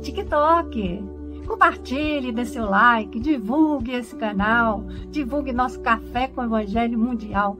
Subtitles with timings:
[0.00, 1.02] TikTok.
[1.46, 7.56] Compartilhe, dê seu like, divulgue esse canal, divulgue nosso Café com o Evangelho Mundial.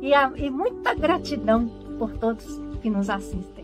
[0.00, 3.57] E, a, e muita gratidão por todos que nos assistem.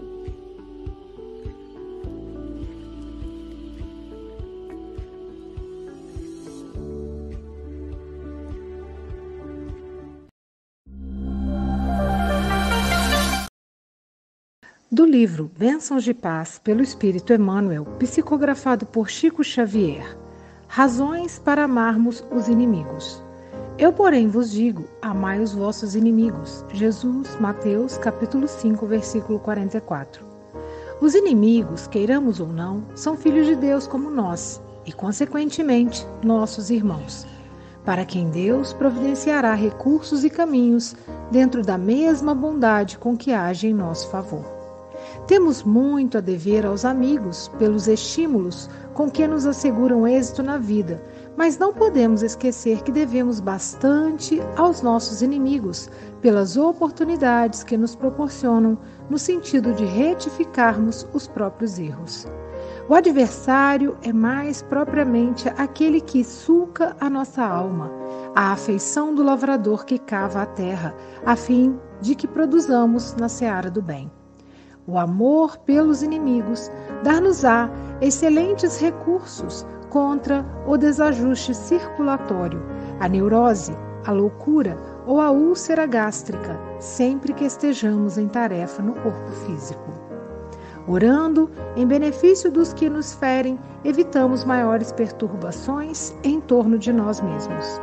[14.94, 20.16] Do livro Bênçãos de Paz pelo Espírito Emmanuel, psicografado por Chico Xavier.
[20.68, 23.20] Razões para amarmos os inimigos.
[23.76, 26.64] Eu, porém, vos digo: amai os vossos inimigos.
[26.72, 30.24] Jesus, Mateus, capítulo 5, versículo 44.
[31.00, 37.26] Os inimigos, queiramos ou não, são filhos de Deus como nós e, consequentemente, nossos irmãos,
[37.84, 40.94] para quem Deus providenciará recursos e caminhos
[41.32, 44.53] dentro da mesma bondade com que age em nosso favor.
[45.26, 51.02] Temos muito a dever aos amigos pelos estímulos com que nos asseguram êxito na vida,
[51.36, 55.88] mas não podemos esquecer que devemos bastante aos nossos inimigos
[56.20, 62.26] pelas oportunidades que nos proporcionam no sentido de retificarmos os próprios erros.
[62.88, 67.90] O adversário é mais propriamente aquele que sulca a nossa alma,
[68.34, 73.70] a afeição do lavrador que cava a terra, a fim de que produzamos na seara
[73.70, 74.10] do bem
[74.86, 76.70] o amor pelos inimigos,
[77.02, 82.62] dar-nos-á excelentes recursos contra o desajuste circulatório,
[83.00, 89.30] a neurose, a loucura ou a úlcera gástrica, sempre que estejamos em tarefa no corpo
[89.46, 89.92] físico.
[90.86, 97.80] Orando em benefício dos que nos ferem, evitamos maiores perturbações em torno de nós mesmos.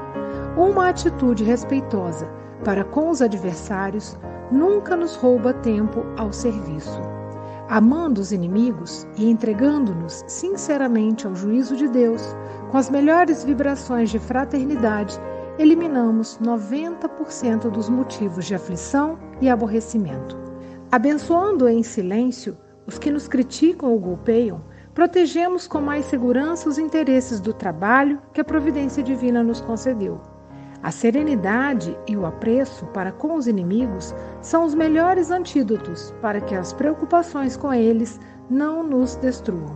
[0.56, 2.30] Uma atitude respeitosa
[2.64, 4.18] para com os adversários
[4.52, 7.02] nunca nos rouba tempo ao serviço.
[7.70, 12.36] Amando os inimigos e entregando-nos sinceramente ao juízo de Deus,
[12.70, 15.18] com as melhores vibrações de fraternidade,
[15.58, 20.38] eliminamos 90% dos motivos de aflição e aborrecimento.
[20.92, 24.62] Abençoando em silêncio os que nos criticam ou golpeiam,
[24.94, 30.20] protegemos com mais segurança os interesses do trabalho que a providência divina nos concedeu.
[30.84, 36.56] A serenidade e o apreço para com os inimigos são os melhores antídotos para que
[36.56, 38.19] as preocupações com eles
[38.50, 39.75] não nos destruam.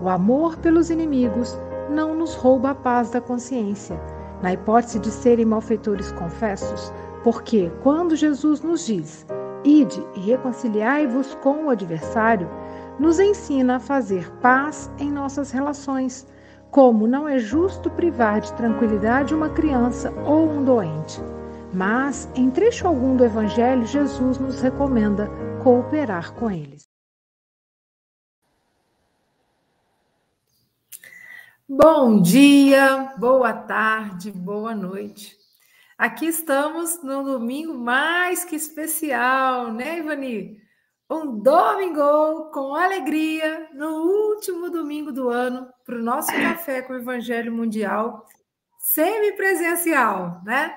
[0.00, 1.58] O amor pelos inimigos
[1.90, 4.00] não nos rouba a paz da consciência,
[4.40, 6.90] na hipótese de serem malfeitores confessos,
[7.22, 9.26] porque quando Jesus nos diz:
[9.62, 12.48] Ide e reconciliai-vos com o adversário,
[12.98, 16.26] nos ensina a fazer paz em nossas relações
[16.70, 21.20] como não é justo privar de tranquilidade uma criança ou um doente.
[21.72, 25.28] Mas, em trecho algum do Evangelho, Jesus nos recomenda
[25.62, 26.88] cooperar com eles.
[31.68, 35.36] Bom dia, boa tarde, boa noite.
[35.96, 40.69] Aqui estamos no domingo mais que especial, né, Ivani?
[41.10, 46.98] Um domingo com alegria no último domingo do ano para o nosso café com o
[46.98, 48.24] Evangelho Mundial
[48.78, 50.72] semipresencial, né?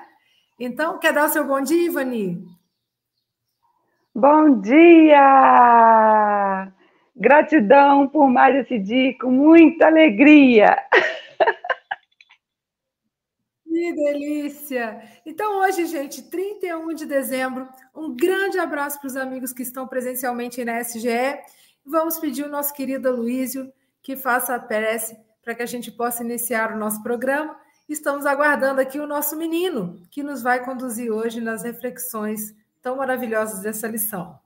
[0.58, 2.44] Então, quer dar o seu bom dia, Ivani?
[4.12, 5.22] Bom dia!
[7.16, 10.76] Gratidão por mais esse dia, com muita alegria.
[13.84, 15.02] Que delícia!
[15.26, 20.64] Então, hoje, gente, 31 de dezembro, um grande abraço para os amigos que estão presencialmente
[20.64, 21.38] na SGE.
[21.84, 23.70] Vamos pedir o nosso querido Luísio
[24.02, 27.60] que faça a prece para que a gente possa iniciar o nosso programa.
[27.86, 33.60] Estamos aguardando aqui o nosso menino, que nos vai conduzir hoje nas reflexões tão maravilhosas
[33.60, 34.40] dessa lição.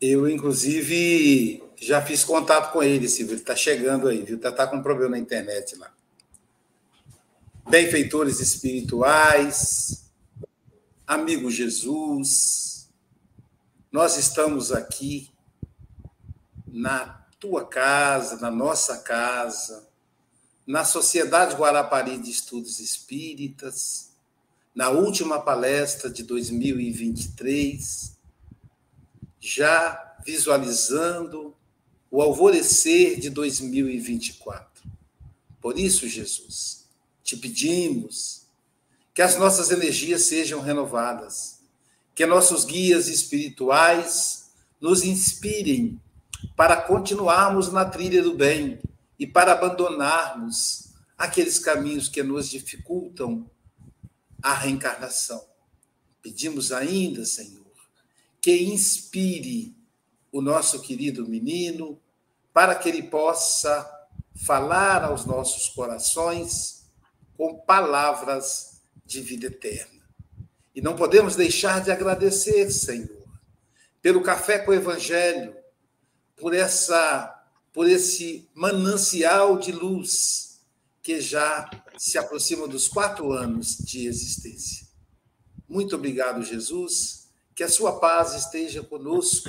[0.00, 3.34] Eu, inclusive, já fiz contato com ele, Silvio.
[3.34, 4.36] Ele está chegando aí, viu?
[4.36, 5.92] Está tá com um problema na internet lá.
[7.68, 10.10] Benfeitores espirituais,
[11.06, 12.90] amigo Jesus,
[13.90, 15.30] nós estamos aqui
[16.66, 19.88] na tua casa, na nossa casa,
[20.66, 24.12] na Sociedade Guarapari de Estudos Espíritas,
[24.74, 28.18] na última palestra de 2023,
[29.38, 31.54] já visualizando
[32.14, 34.88] o alvorecer de 2024.
[35.60, 36.84] Por isso, Jesus,
[37.24, 38.42] te pedimos
[39.12, 41.58] que as nossas energias sejam renovadas,
[42.14, 46.00] que nossos guias espirituais nos inspirem
[46.54, 48.78] para continuarmos na trilha do bem
[49.18, 53.50] e para abandonarmos aqueles caminhos que nos dificultam
[54.40, 55.44] a reencarnação.
[56.22, 57.66] Pedimos ainda, Senhor,
[58.40, 59.74] que inspire
[60.30, 62.00] o nosso querido menino
[62.54, 63.90] para que ele possa
[64.46, 66.86] falar aos nossos corações
[67.36, 70.02] com palavras de vida eterna.
[70.72, 73.24] E não podemos deixar de agradecer, Senhor,
[74.00, 75.54] pelo café com o evangelho,
[76.36, 77.32] por essa
[77.72, 80.60] por esse manancial de luz
[81.02, 81.68] que já
[81.98, 84.86] se aproxima dos quatro anos de existência.
[85.68, 87.32] Muito obrigado, Jesus.
[87.52, 89.48] Que a sua paz esteja conosco.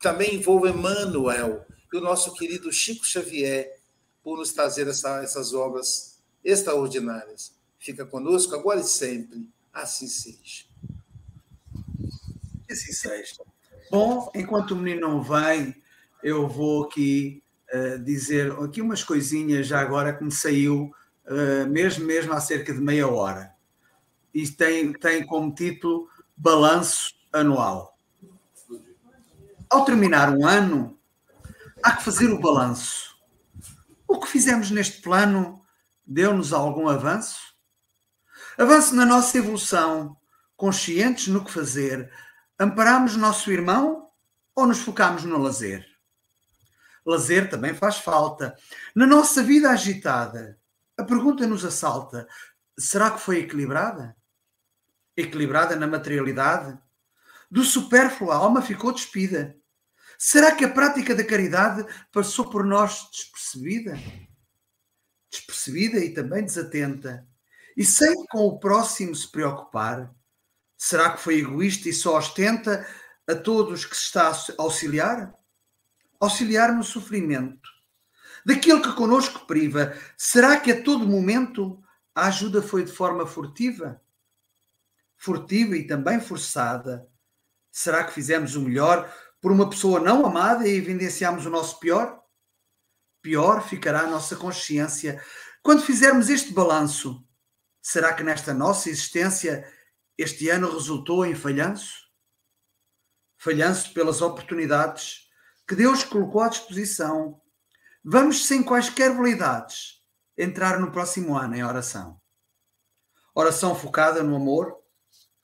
[0.00, 3.78] Também envolva Emmanuel e o nosso querido Chico Xavier
[4.22, 7.54] por nos trazer essa, essas obras extraordinárias.
[7.78, 9.48] Fica conosco agora e sempre.
[9.72, 10.64] Assim seja.
[12.70, 13.34] Assim seja.
[13.90, 15.74] Bom, enquanto o menino não vai,
[16.22, 17.42] eu vou aqui
[17.74, 20.94] uh, dizer aqui umas coisinhas já agora que me saiu
[21.26, 23.52] uh, mesmo, mesmo há cerca de meia hora.
[24.32, 27.98] E tem, tem como título Balanço Anual.
[29.68, 30.98] Ao terminar um ano,
[31.82, 33.16] há que fazer o balanço.
[34.06, 35.64] O que fizemos neste plano
[36.06, 37.54] deu-nos algum avanço?
[38.56, 40.16] Avanço na nossa evolução,
[40.56, 42.12] conscientes no que fazer,
[42.58, 44.10] amparamos nosso irmão
[44.54, 45.86] ou nos focamos no lazer?
[47.04, 48.56] Lazer também faz falta.
[48.94, 50.58] Na nossa vida agitada,
[50.96, 52.28] a pergunta nos assalta:
[52.78, 54.16] será que foi equilibrada?
[55.16, 56.78] Equilibrada na materialidade?
[57.50, 59.56] Do supérfluo a alma ficou despida.
[60.24, 63.98] Será que a prática da caridade passou por nós despercebida?
[65.28, 67.26] Despercebida e também desatenta.
[67.76, 70.14] E sem com o próximo se preocupar?
[70.78, 72.86] Será que foi egoísta e só ostenta
[73.26, 75.34] a todos que se está a auxiliar?
[76.20, 77.68] Auxiliar no sofrimento
[78.46, 81.82] daquilo que conosco priva, será que a todo momento
[82.14, 84.00] a ajuda foi de forma furtiva?
[85.16, 87.08] Furtiva e também forçada.
[87.72, 92.22] Será que fizemos o melhor por uma pessoa não amada e evidenciamos o nosso pior?
[93.20, 95.22] Pior ficará a nossa consciência
[95.62, 97.22] quando fizermos este balanço.
[97.82, 99.70] Será que nesta nossa existência
[100.16, 102.10] este ano resultou em falhanço?
[103.36, 105.28] Falhanço pelas oportunidades
[105.68, 107.42] que Deus colocou à disposição
[108.04, 110.02] Vamos, sem quaisquer validades,
[110.36, 112.20] entrar no próximo ano em oração.
[113.32, 114.81] Oração focada no amor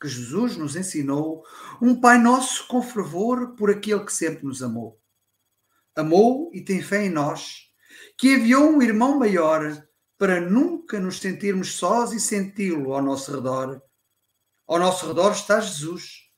[0.01, 1.45] que Jesus nos ensinou,
[1.83, 5.01] um Pai Nosso com fervor por aquele que sempre nos amou.
[5.97, 7.69] Amou e tem fé em nós,
[8.17, 9.83] que enviou um irmão maior
[10.17, 13.83] para nunca nos sentirmos sós e senti-lo ao nosso redor.
[14.67, 16.29] Ao nosso redor está Jesus,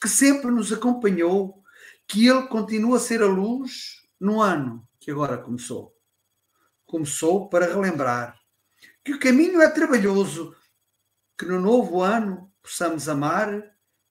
[0.00, 1.62] que sempre nos acompanhou,
[2.08, 5.94] que Ele continua a ser a luz no ano que agora começou.
[6.84, 8.36] Começou para relembrar
[9.04, 10.54] que o caminho é trabalhoso,
[11.38, 13.64] que no novo ano possamos amar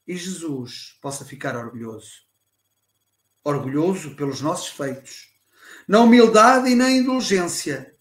[0.08, 2.24] e Jesus possa ficar orgulhoso.
[3.44, 5.30] Orgulhoso pelos nossos feitos,
[5.86, 7.94] na humildade e na indulgência,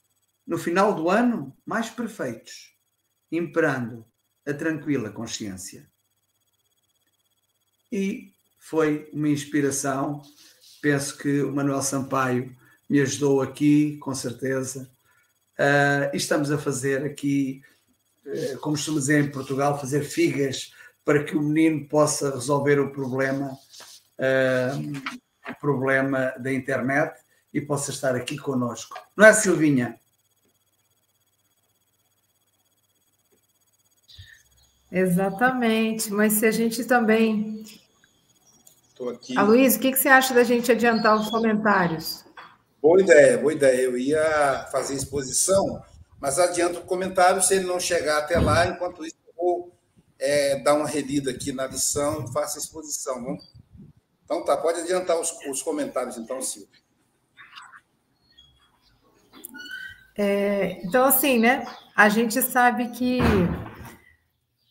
[0.46, 2.73] no final do ano, mais perfeitos,
[3.32, 4.06] imperando
[4.46, 5.90] a tranquila consciência.
[7.90, 10.23] E foi uma inspiração,
[10.80, 12.56] penso que o Manuel Sampaio
[12.88, 14.88] me ajudou aqui, com certeza.
[15.58, 17.61] Uh, e estamos a fazer aqui,
[18.60, 20.72] como costuma dizer em Portugal, fazer figas
[21.04, 23.52] para que o menino possa resolver o problema,
[24.18, 27.20] uh, o problema da internet
[27.52, 28.98] e possa estar aqui conosco.
[29.16, 29.98] Não é, Silvinha?
[34.90, 37.64] Exatamente, mas se a gente também.
[38.88, 39.36] Estou aqui.
[39.36, 42.24] Aloysio, o que, que você acha da gente adiantar os comentários?
[42.80, 43.80] Boa ideia, boa ideia.
[43.80, 45.82] Eu ia fazer exposição,
[46.24, 48.66] mas adianto o comentário se ele não chegar até lá.
[48.66, 49.78] Enquanto isso, eu vou
[50.18, 53.22] é, dar uma relida aqui na lição e faço a exposição.
[53.22, 53.52] Vamos?
[54.24, 56.70] Então tá, pode adiantar os, os comentários, então, Silvio.
[60.16, 61.66] É, então, assim, né?
[61.94, 63.18] A gente sabe que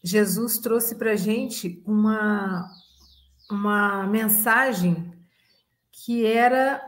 [0.03, 2.67] Jesus trouxe para a gente uma,
[3.51, 5.13] uma mensagem
[5.91, 6.81] que era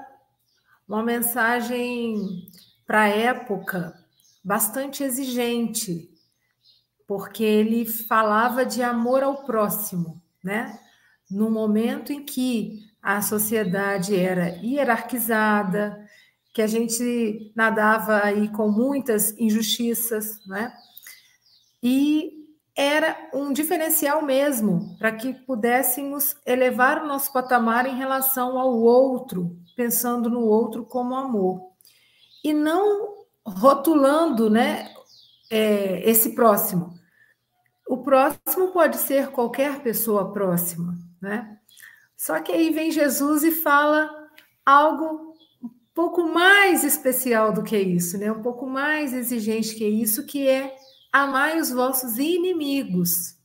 [0.87, 2.49] uma mensagem
[2.87, 4.03] para a época
[4.45, 6.07] bastante exigente,
[7.07, 10.79] porque ele falava de amor ao próximo, né?
[11.29, 16.07] No momento em que a sociedade era hierarquizada,
[16.53, 20.71] que a gente nadava aí com muitas injustiças, né?
[21.81, 22.31] E
[22.75, 29.57] era um diferencial mesmo para que pudéssemos elevar o nosso patamar em relação ao outro,
[29.75, 31.71] pensando no outro como amor.
[32.43, 33.14] E não
[33.45, 34.91] rotulando né,
[35.49, 36.93] é, esse próximo.
[37.87, 41.57] O próximo pode ser qualquer pessoa próxima, né?
[42.17, 44.09] Só que aí vem Jesus e fala
[44.65, 48.31] algo um pouco mais especial do que isso, né?
[48.31, 50.75] Um pouco mais exigente que isso, que é
[51.11, 53.37] amai os vossos inimigos.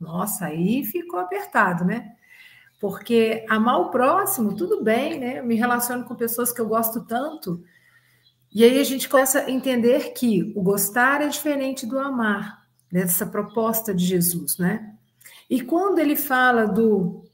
[0.00, 2.14] Nossa, aí ficou apertado, né?
[2.80, 5.38] Porque amar o próximo, tudo bem, né?
[5.38, 7.62] Eu me relaciono com pessoas que eu gosto tanto.
[8.52, 13.26] E aí a gente começa a entender que o gostar é diferente do amar, dessa
[13.26, 14.94] proposta de Jesus, né?
[15.50, 17.24] E quando ele fala do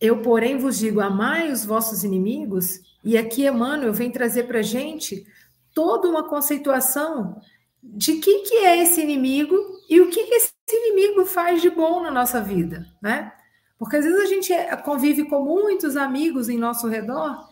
[0.00, 4.62] eu, porém, vos digo, amai os vossos inimigos, e aqui Emmanuel vem trazer para a
[4.62, 5.24] gente
[5.72, 7.40] toda uma conceituação
[7.82, 9.56] de que, que é esse inimigo
[9.88, 13.32] e o que, que esse inimigo faz de bom na nossa vida, né?
[13.78, 17.48] Porque às vezes a gente é, convive com muitos amigos em nosso redor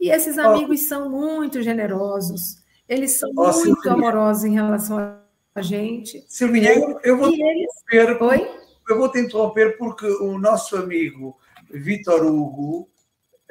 [0.00, 0.88] e esses amigos oh.
[0.88, 3.92] são muito generosos, eles são oh, muito Silvia.
[3.92, 5.18] amorosos em relação
[5.54, 6.24] a gente.
[6.28, 8.20] Silvinha, eu, eu, vou eles...
[8.20, 8.58] Oi?
[8.88, 11.36] eu vou te interromper porque o nosso amigo
[11.70, 12.88] Vitor Hugo,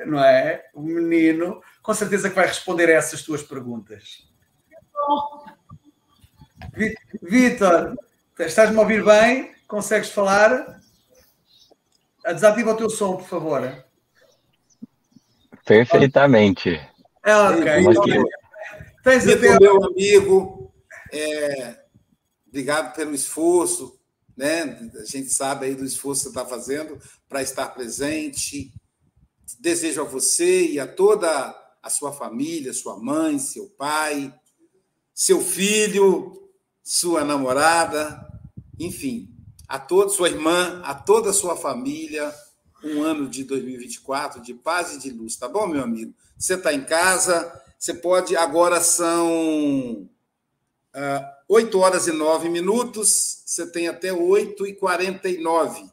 [0.06, 0.66] não é?
[0.74, 4.28] O menino, com certeza que vai responder a essas tuas perguntas.
[4.96, 5.46] Oh.
[7.22, 7.96] Vitor,
[8.40, 9.54] estás-me a ouvir bem?
[9.68, 10.80] Consegues falar?
[12.24, 13.86] Desativa o teu som, por favor.
[15.68, 16.80] Perfeitamente.
[17.26, 18.24] É, ok.
[19.04, 20.74] Tens Vitor, meu amigo,
[21.12, 21.76] é,
[22.48, 24.00] obrigado pelo esforço,
[24.36, 24.80] né?
[25.00, 26.98] A gente sabe aí do esforço que você está fazendo
[27.28, 28.72] para estar presente.
[29.60, 34.34] Desejo a você e a toda a sua família, sua mãe, seu pai,
[35.14, 36.50] seu filho,
[36.84, 38.26] sua namorada,
[38.80, 39.30] enfim,
[39.68, 42.34] a toda sua irmã, a toda a sua família,
[42.88, 46.14] um ano de 2024 de paz e de luz, tá bom, meu amigo?
[46.38, 48.36] Você está em casa, você pode.
[48.36, 50.10] Agora são uh,
[50.94, 55.90] ah, 8 horas e 9 minutos, você tem até 8 e 49,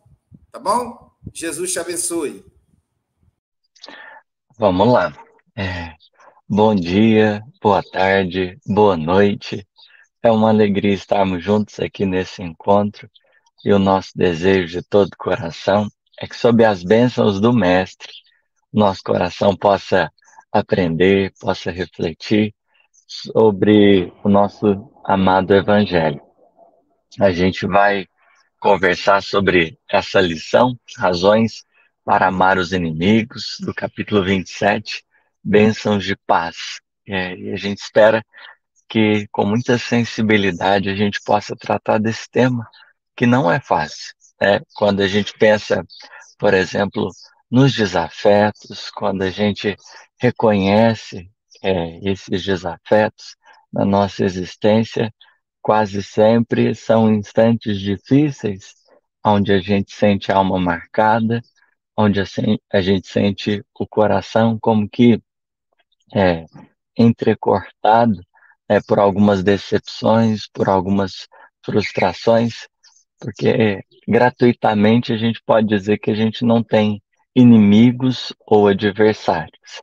[0.52, 1.10] tá bom?
[1.32, 2.44] Jesus te abençoe.
[4.58, 5.12] Vamos lá.
[5.56, 5.94] É,
[6.48, 9.66] bom dia, boa tarde, boa noite.
[10.22, 13.10] É uma alegria estarmos juntos aqui nesse encontro
[13.64, 15.88] e o nosso desejo de todo coração
[16.20, 18.12] é que, sob as bênçãos do Mestre,
[18.72, 20.10] nosso coração possa
[20.52, 22.54] aprender, possa refletir
[23.06, 26.20] sobre o nosso amado Evangelho.
[27.20, 28.06] A gente vai
[28.60, 31.64] conversar sobre essa lição, razões
[32.04, 35.04] para amar os inimigos, do capítulo 27,
[35.42, 36.56] bênçãos de paz.
[37.06, 38.24] É, e a gente espera
[38.88, 42.68] que com muita sensibilidade a gente possa tratar desse tema
[43.16, 44.14] que não é fácil.
[44.40, 44.60] Né?
[44.74, 45.84] Quando a gente pensa,
[46.38, 47.10] por exemplo,
[47.50, 49.76] nos desafetos, quando a gente
[50.20, 51.30] reconhece
[51.62, 53.36] é, esses desafetos
[53.72, 55.12] na nossa existência,
[55.62, 58.74] quase sempre são instantes difíceis,
[59.24, 61.40] onde a gente sente a alma marcada,
[61.96, 65.22] onde a gente sente o coração como que
[66.14, 66.44] é,
[66.96, 68.20] entrecortado
[68.68, 71.26] é, por algumas decepções, por algumas
[71.64, 72.68] frustrações,
[73.24, 77.02] porque gratuitamente a gente pode dizer que a gente não tem
[77.34, 79.82] inimigos ou adversários.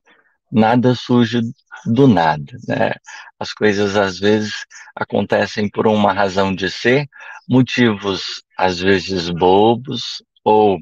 [0.52, 1.42] Nada surge
[1.88, 2.94] do nada, né?
[3.40, 4.54] As coisas às vezes
[4.96, 7.08] acontecem por uma razão de ser,
[7.50, 10.78] motivos às vezes bobos ou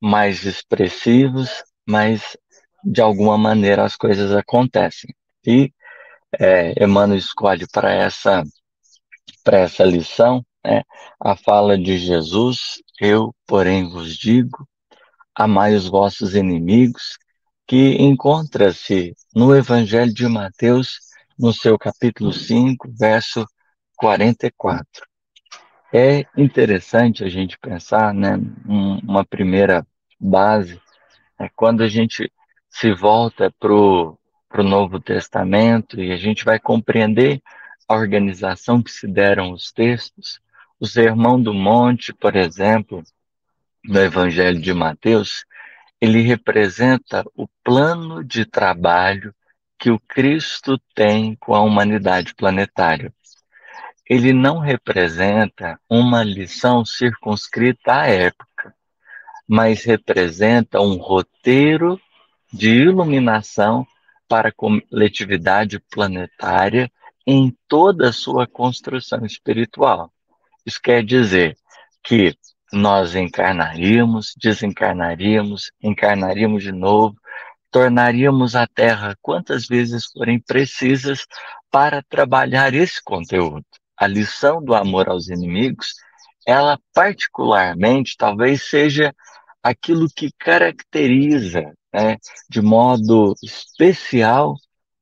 [0.00, 1.50] mais expressivos,
[1.84, 2.36] mas
[2.84, 5.12] de alguma maneira as coisas acontecem.
[5.44, 5.72] E
[6.38, 8.44] é, Emmanuel escolhe para essa,
[9.42, 10.82] para essa lição né,
[11.20, 14.66] a fala de Jesus: Eu, porém, vos digo,
[15.34, 17.18] amai os vossos inimigos,
[17.66, 20.98] que encontra-se no Evangelho de Mateus,
[21.38, 23.46] no seu capítulo 5, verso
[23.96, 25.06] 44.
[25.92, 29.86] É interessante a gente pensar, né, uma primeira
[30.20, 30.80] base,
[31.38, 32.30] é quando a gente
[32.68, 37.42] se volta para o para o Novo Testamento e a gente vai compreender
[37.86, 40.40] a organização que se deram os textos.
[40.80, 43.02] O Sermão do Monte, por exemplo,
[43.84, 45.44] no Evangelho de Mateus,
[46.00, 49.34] ele representa o plano de trabalho
[49.76, 53.12] que o Cristo tem com a humanidade planetária.
[54.08, 58.74] ele não representa uma lição circunscrita à época,
[59.46, 62.00] mas representa um roteiro
[62.52, 63.86] de iluminação
[64.26, 66.90] para a coletividade planetária
[67.26, 70.10] em toda a sua construção espiritual.
[70.68, 71.56] Isso quer dizer
[72.04, 72.36] que
[72.70, 77.16] nós encarnaríamos, desencarnaríamos, encarnaríamos de novo,
[77.70, 81.26] tornaríamos a Terra quantas vezes forem precisas
[81.70, 83.64] para trabalhar esse conteúdo.
[83.96, 85.94] A lição do amor aos inimigos,
[86.46, 89.14] ela particularmente talvez seja
[89.62, 94.54] aquilo que caracteriza né, de modo especial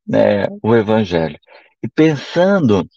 [0.07, 1.41] né, o Evangelho.
[1.83, 2.89] E pensando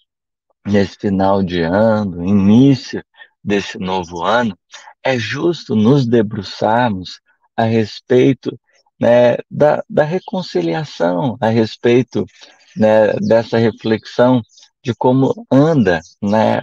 [0.65, 3.03] nesse final de ano, início
[3.43, 4.57] desse novo ano,
[5.03, 7.19] é justo nos debruçarmos
[7.55, 8.57] a respeito
[8.99, 12.25] né, da, da reconciliação, a respeito
[12.75, 14.41] né, dessa reflexão
[14.83, 16.59] de como anda né,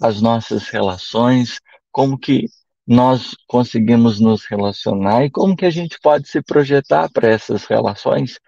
[0.00, 1.58] as nossas relações,
[1.90, 2.46] como que
[2.86, 8.38] nós conseguimos nos relacionar e como que a gente pode se projetar para essas relações,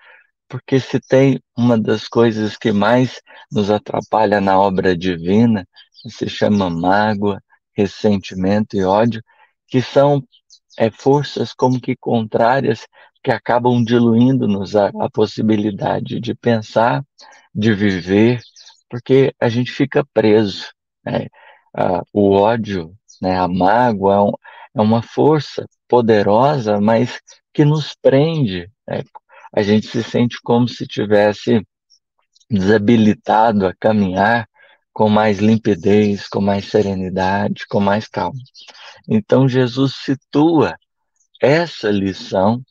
[0.50, 5.66] porque se tem uma das coisas que mais nos atrapalha na obra divina,
[6.09, 7.40] se chama mágoa,
[7.73, 9.23] ressentimento e ódio,
[9.69, 10.23] que são
[10.76, 12.85] é, forças como que contrárias
[13.23, 17.04] que acabam diluindo-nos a, a possibilidade de pensar,
[17.54, 18.40] de viver,
[18.88, 20.67] porque a gente fica preso.
[21.04, 21.28] Né?
[21.76, 24.32] Ah, o ódio, né, a mágoa é, um,
[24.75, 27.21] é, uma força poderosa, mas
[27.52, 28.69] que nos prende.
[28.89, 29.02] Né?
[29.52, 31.67] A gente se sente como se tivesse
[32.50, 34.49] desabilitado a caminhar
[34.93, 38.41] com mais limpidez, com mais serenidade, com mais calma.
[39.08, 40.76] Então Jesus situa
[41.41, 42.63] essa lição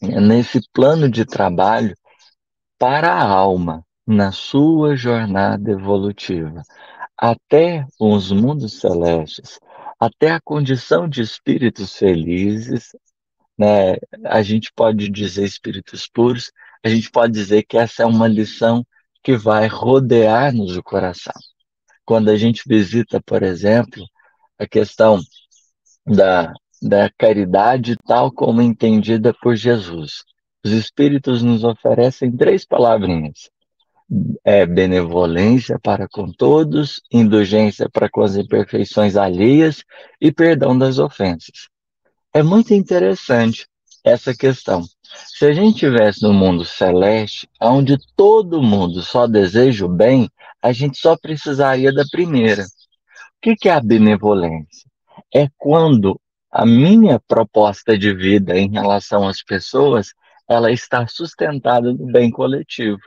[0.00, 1.94] nesse plano de trabalho
[2.78, 6.62] para a alma na sua jornada evolutiva,
[7.16, 9.60] até os mundos celestes,
[9.98, 12.88] até a condição de espíritos felizes,
[13.58, 13.96] né?
[14.26, 16.50] A gente pode dizer espíritos puros,
[16.84, 18.84] a gente pode dizer que essa é uma lição
[19.22, 21.34] que vai rodear-nos o coração.
[22.04, 24.04] Quando a gente visita, por exemplo,
[24.58, 25.20] a questão
[26.06, 30.24] da, da caridade tal como entendida por Jesus.
[30.64, 33.50] Os Espíritos nos oferecem três palavrinhas:
[34.44, 39.84] é benevolência para com todos, indulgência para com as imperfeições alheias
[40.20, 41.71] e perdão das ofensas.
[42.34, 43.66] É muito interessante
[44.02, 44.82] essa questão.
[45.26, 50.30] Se a gente tivesse no mundo celeste, onde todo mundo só deseja o bem,
[50.62, 52.62] a gente só precisaria da primeira.
[52.64, 54.88] O que é a benevolência?
[55.34, 56.18] É quando
[56.50, 60.14] a minha proposta de vida em relação às pessoas,
[60.48, 63.00] ela está sustentada no bem coletivo.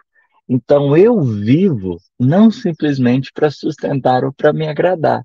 [0.47, 5.23] Então eu vivo não simplesmente para sustentar ou para me agradar,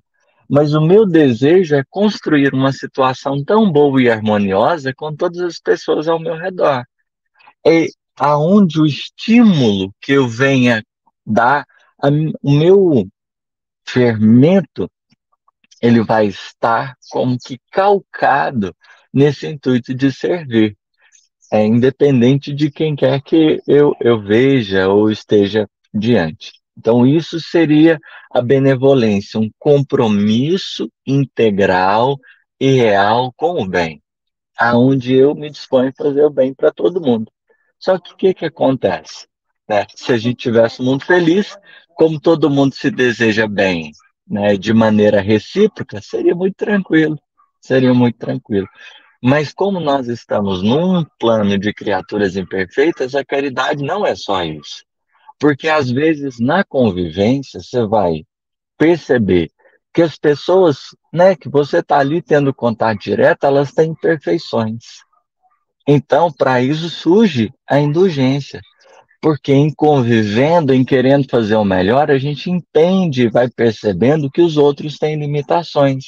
[0.51, 5.57] mas o meu desejo é construir uma situação tão boa e harmoniosa com todas as
[5.57, 6.83] pessoas ao meu redor.
[7.65, 7.87] É
[8.17, 10.83] aonde o estímulo que eu venha
[11.25, 11.65] dar,
[11.97, 12.09] a,
[12.43, 13.07] o meu
[13.87, 14.91] fermento,
[15.81, 18.75] ele vai estar como que calcado
[19.13, 20.77] nesse intuito de servir,
[21.49, 26.60] é independente de quem quer que eu, eu veja ou esteja diante.
[26.77, 27.99] Então, isso seria
[28.31, 32.17] a benevolência, um compromisso integral
[32.59, 34.01] e real com o bem,
[34.57, 37.31] aonde eu me disponho a fazer o bem para todo mundo.
[37.79, 39.27] Só que o que, que acontece?
[39.67, 39.85] Né?
[39.95, 41.57] Se a gente tivesse um mundo feliz,
[41.95, 43.91] como todo mundo se deseja bem
[44.27, 47.17] né, de maneira recíproca, seria muito tranquilo.
[47.59, 48.67] Seria muito tranquilo.
[49.21, 54.83] Mas como nós estamos num plano de criaturas imperfeitas, a caridade não é só isso.
[55.41, 58.23] Porque às vezes na convivência você vai
[58.77, 59.49] perceber
[59.91, 64.83] que as pessoas, né, que você está ali tendo contato direto, elas têm imperfeições.
[65.87, 68.61] Então, para isso surge a indulgência.
[69.19, 74.41] Porque em convivendo, em querendo fazer o melhor, a gente entende e vai percebendo que
[74.41, 76.05] os outros têm limitações.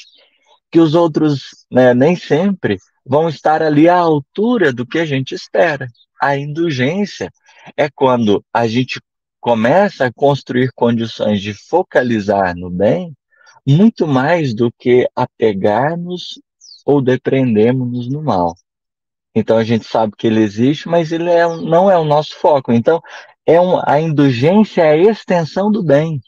[0.71, 5.33] Que os outros né, nem sempre vão estar ali à altura do que a gente
[5.33, 5.87] espera.
[6.21, 7.31] A indulgência
[7.75, 8.99] é quando a gente
[9.43, 13.13] começa a construir condições de focalizar no bem,
[13.67, 16.39] muito mais do que apegarmos
[16.85, 18.55] ou depreendermos no mal.
[19.35, 22.71] Então a gente sabe que ele existe, mas ele é, não é o nosso foco.
[22.71, 23.01] Então
[23.45, 26.21] é um, a indulgência é a extensão do bem,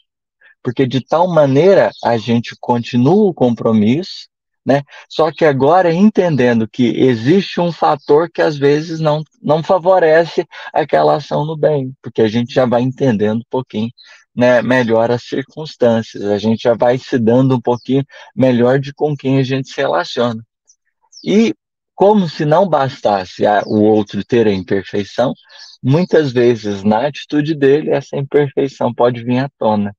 [0.62, 4.28] porque de tal maneira a gente continua o compromisso,
[4.66, 4.82] né?
[5.08, 11.14] Só que agora entendendo que existe um fator que às vezes não, não favorece aquela
[11.14, 13.90] ação no bem, porque a gente já vai entendendo um pouquinho
[14.34, 19.16] né, melhor as circunstâncias, a gente já vai se dando um pouquinho melhor de com
[19.16, 20.42] quem a gente se relaciona.
[21.24, 21.54] E
[21.94, 25.32] como se não bastasse a, o outro ter a imperfeição,
[25.82, 29.96] muitas vezes na atitude dele essa imperfeição pode vir à tona.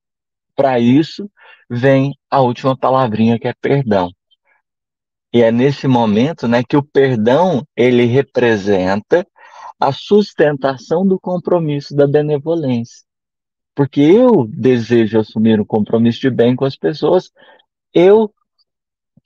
[0.54, 1.28] Para isso
[1.68, 4.10] vem a última palavrinha que é perdão.
[5.32, 9.26] E é nesse momento, né, que o perdão ele representa
[9.78, 13.06] a sustentação do compromisso da benevolência.
[13.74, 17.30] Porque eu desejo assumir um compromisso de bem com as pessoas,
[17.94, 18.32] eu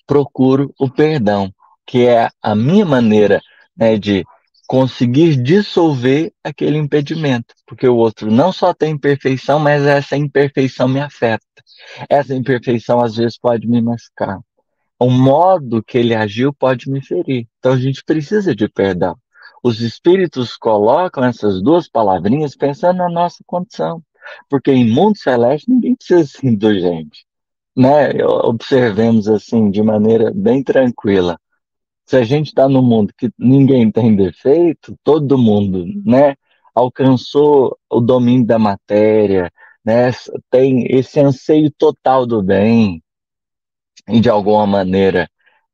[0.07, 1.51] procuro o perdão,
[1.87, 3.41] que é a minha maneira
[3.77, 4.25] né, de
[4.67, 11.01] conseguir dissolver aquele impedimento, porque o outro não só tem imperfeição, mas essa imperfeição me
[11.01, 11.45] afeta.
[12.09, 14.39] Essa imperfeição às vezes pode me machucar
[15.03, 17.49] o modo que ele agiu pode me ferir.
[17.59, 19.17] Então a gente precisa de perdão.
[19.63, 24.03] Os espíritos colocam essas duas palavrinhas pensando na nossa condição.
[24.49, 27.25] Porque em mundo celeste ninguém precisa ser indulgente.
[27.77, 28.25] Né?
[28.25, 31.39] Observemos assim de maneira bem tranquila.
[32.07, 36.35] Se a gente está num mundo que ninguém tem defeito, todo mundo né,
[36.75, 39.51] alcançou o domínio da matéria,
[39.85, 40.11] né,
[40.51, 43.03] tem esse anseio total do bem,
[44.09, 45.29] e de alguma maneira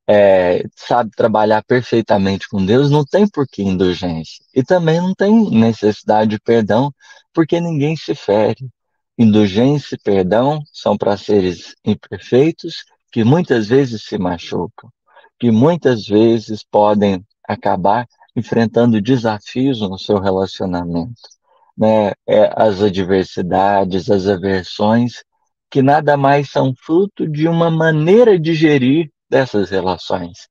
[0.09, 4.43] é, sabe trabalhar perfeitamente com Deus, não tem por que indulgência.
[4.55, 6.91] E também não tem necessidade de perdão,
[7.33, 8.69] porque ninguém se fere.
[9.19, 14.91] Indulgência e perdão são para seres imperfeitos que muitas vezes se machucam,
[15.39, 21.21] que muitas vezes podem acabar enfrentando desafios no seu relacionamento.
[21.77, 22.13] Né?
[22.27, 25.23] É, as adversidades, as aversões
[25.71, 30.49] que nada mais são fruto de uma maneira de gerir dessas relações.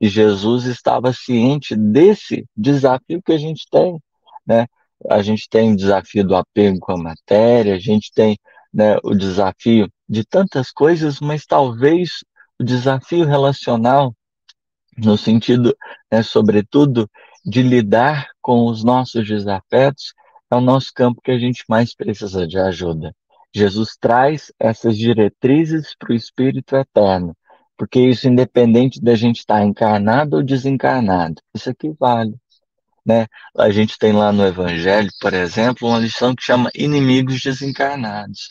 [0.00, 3.98] E Jesus estava ciente desse desafio que a gente tem,
[4.46, 4.66] né?
[5.08, 8.38] A gente tem o desafio do apego com a matéria, a gente tem
[8.72, 12.22] né, o desafio de tantas coisas, mas talvez
[12.60, 14.14] o desafio relacional,
[14.96, 15.74] no sentido,
[16.12, 17.10] né, sobretudo,
[17.44, 20.12] de lidar com os nossos desafetos,
[20.50, 23.14] é o nosso campo que a gente mais precisa de ajuda.
[23.54, 27.36] Jesus traz essas diretrizes para o Espírito Eterno,
[27.76, 32.34] porque isso independente da gente estar encarnado ou desencarnado, isso aqui vale.
[33.04, 33.26] Né?
[33.56, 38.48] A gente tem lá no Evangelho, por exemplo, uma lição que chama inimigos desencarnados.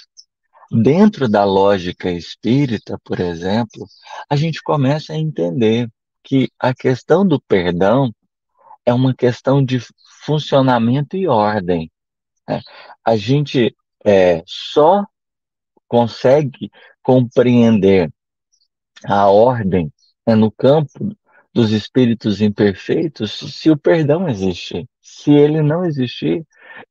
[0.72, 3.88] Dentro da lógica espírita, por exemplo,
[4.30, 5.90] a gente começa a entender
[6.24, 8.12] que a questão do perdão
[8.86, 9.80] é uma questão de
[10.26, 11.92] funcionamento e ordem.
[12.48, 12.62] Né?
[13.06, 15.06] A gente é, só
[15.88, 18.12] consegue compreender
[19.06, 19.92] a ordem
[20.28, 21.16] né, no campo
[21.54, 24.88] dos espíritos imperfeitos se o perdão existir.
[25.02, 26.46] Se ele não existir,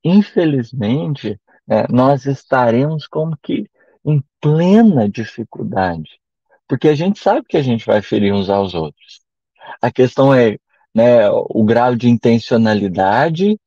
[0.05, 3.71] infelizmente, é, nós estaremos como que
[4.05, 6.19] em plena dificuldade.
[6.67, 9.21] Porque a gente sabe que a gente vai ferir uns aos outros.
[9.81, 10.59] A questão é
[10.95, 13.59] né, o grau de intencionalidade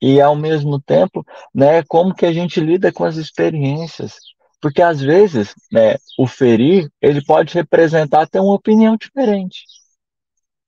[0.00, 4.14] e ao mesmo tempo, né, como que a gente lida com as experiências.
[4.60, 9.64] Porque às vezes, né, o ferir, ele pode representar até uma opinião diferente.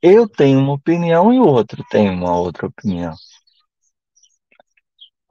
[0.03, 3.15] Eu tenho uma opinião e o outro tem uma outra opinião.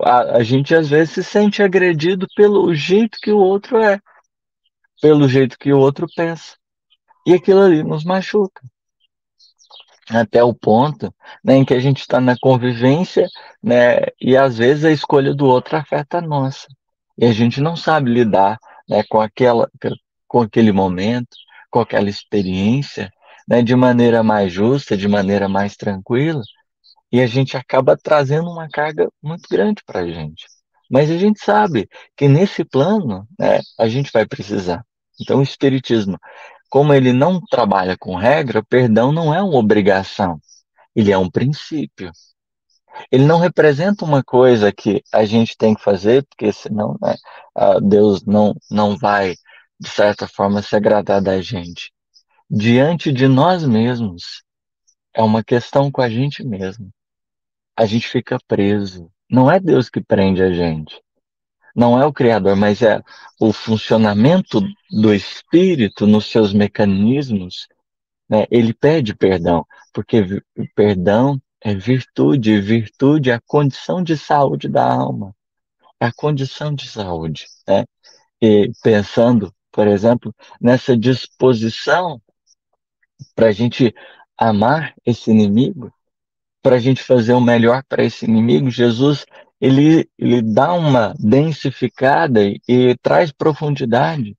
[0.01, 3.99] A, a gente às vezes se sente agredido pelo jeito que o outro é,
[5.01, 6.55] pelo jeito que o outro pensa.
[7.27, 8.61] E aquilo ali nos machuca
[10.09, 13.27] até o ponto né, em que a gente está na convivência,
[13.61, 16.67] né, e às vezes a escolha do outro afeta a nossa.
[17.17, 18.57] E a gente não sabe lidar
[18.89, 19.69] né, com, aquela,
[20.27, 21.35] com aquele momento,
[21.69, 23.11] com aquela experiência,
[23.47, 26.41] né, de maneira mais justa, de maneira mais tranquila,
[27.11, 30.45] e a gente acaba trazendo uma carga muito grande para a gente.
[30.89, 34.85] Mas a gente sabe que nesse plano né, a gente vai precisar.
[35.19, 36.17] Então, o Espiritismo
[36.71, 40.39] como ele não trabalha com regra, perdão não é uma obrigação,
[40.95, 42.11] ele é um princípio.
[43.11, 47.15] Ele não representa uma coisa que a gente tem que fazer, porque senão né,
[47.81, 49.35] Deus não, não vai,
[49.77, 51.91] de certa forma, se agradar da gente.
[52.49, 54.41] Diante de nós mesmos,
[55.13, 56.89] é uma questão com a gente mesmo.
[57.75, 59.11] A gente fica preso.
[59.29, 61.01] Não é Deus que prende a gente
[61.75, 63.01] não é o criador, mas é
[63.39, 67.67] o funcionamento do espírito nos seus mecanismos,
[68.29, 68.45] né?
[68.51, 70.41] ele pede perdão, porque
[70.75, 75.35] perdão é virtude, virtude é a condição de saúde da alma,
[75.99, 77.45] é a condição de saúde.
[77.67, 77.85] Né?
[78.41, 82.21] E pensando, por exemplo, nessa disposição
[83.35, 83.93] para a gente
[84.37, 85.93] amar esse inimigo,
[86.61, 89.25] para a gente fazer o melhor para esse inimigo, Jesus
[89.61, 94.35] ele, ele dá uma densificada e, e traz profundidade.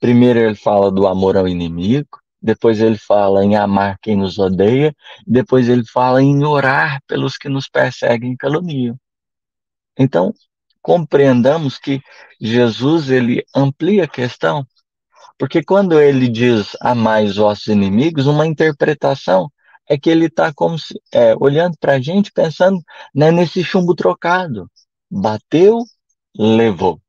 [0.00, 4.94] Primeiro ele fala do amor ao inimigo, depois ele fala em amar quem nos odeia,
[5.26, 8.96] depois ele fala em orar pelos que nos perseguem e caluniam.
[9.98, 10.32] Então,
[10.82, 12.00] compreendamos que
[12.40, 14.66] Jesus ele amplia a questão,
[15.38, 19.50] porque quando ele diz amai os vossos inimigos, uma interpretação
[19.88, 22.80] é que ele está como se, é, olhando para a gente, pensando
[23.14, 24.70] né, nesse chumbo trocado.
[25.10, 25.84] Bateu,
[26.36, 27.00] levou.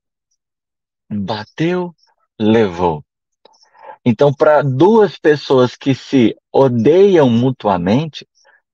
[1.09, 1.93] Bateu,
[2.39, 3.03] levou.
[4.03, 8.27] Então, para duas pessoas que se odeiam mutuamente,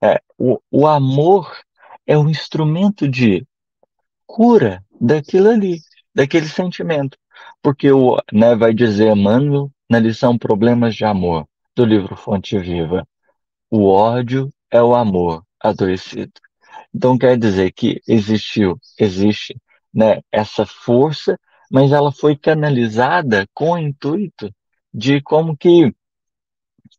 [0.04, 1.58] é, o, o amor
[2.06, 3.46] é um instrumento de
[4.26, 5.80] cura daquilo ali,
[6.14, 7.18] daquele sentimento.
[7.62, 13.08] Porque o, né, vai dizer Emmanuel na lição Problemas de Amor, do livro Fonte Viva.
[13.72, 16.34] O ódio é o amor adoecido.
[16.94, 19.56] Então quer dizer que existiu, existe
[19.94, 21.40] né, essa força,
[21.72, 24.54] mas ela foi canalizada com o intuito
[24.94, 25.96] de como que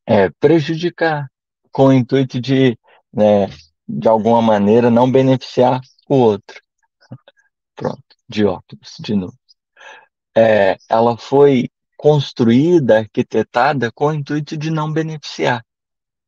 [0.06, 1.30] é, prejudicar,
[1.70, 2.78] com o intuito de,
[3.12, 3.48] né,
[3.86, 6.58] de alguma maneira, não beneficiar o outro.
[7.74, 9.38] Pronto, de óculos, de novo.
[10.34, 15.64] É, ela foi construída, arquitetada com o intuito de não beneficiar,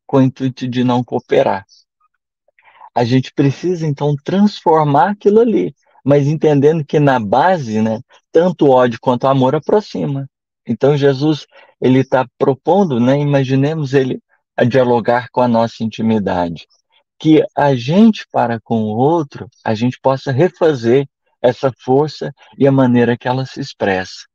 [0.07, 1.65] com o intuito de não cooperar.
[2.95, 8.99] A gente precisa, então, transformar aquilo ali, mas entendendo que na base, né, tanto ódio
[9.01, 10.29] quanto amor aproxima.
[10.67, 11.47] Então Jesus
[11.81, 13.19] ele está propondo, né?
[13.19, 14.21] Imaginemos ele
[14.57, 16.67] a dialogar com a nossa intimidade,
[17.19, 21.09] que a gente para com o outro, a gente possa refazer
[21.43, 24.27] essa força e a maneira que ela se expressa.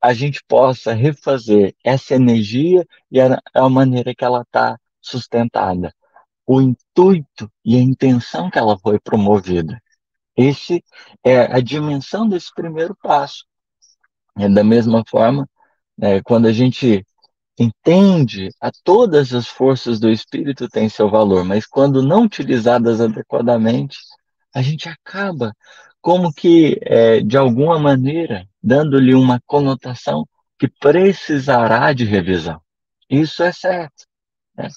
[0.00, 5.92] A gente possa refazer essa energia e a, a maneira que ela está sustentada.
[6.46, 9.80] O intuito e a intenção que ela foi promovida.
[10.36, 10.82] Esse
[11.24, 13.44] é a dimensão desse primeiro passo.
[14.38, 15.48] É da mesma forma
[16.00, 17.04] é, quando a gente
[17.58, 23.98] entende a todas as forças do espírito têm seu valor, mas quando não utilizadas adequadamente,
[24.54, 25.52] a gente acaba
[26.00, 30.26] como que, é, de alguma maneira, dando-lhe uma conotação
[30.58, 32.60] que precisará de revisão.
[33.10, 34.06] Isso é certo.
[34.58, 34.68] Né?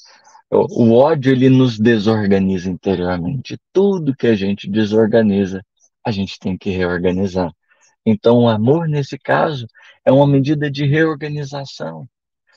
[0.51, 3.59] O, o ódio ele nos desorganiza interiormente.
[3.73, 5.63] Tudo que a gente desorganiza,
[6.05, 7.51] a gente tem que reorganizar.
[8.05, 9.67] Então, o amor, nesse caso,
[10.05, 12.07] é uma medida de reorganização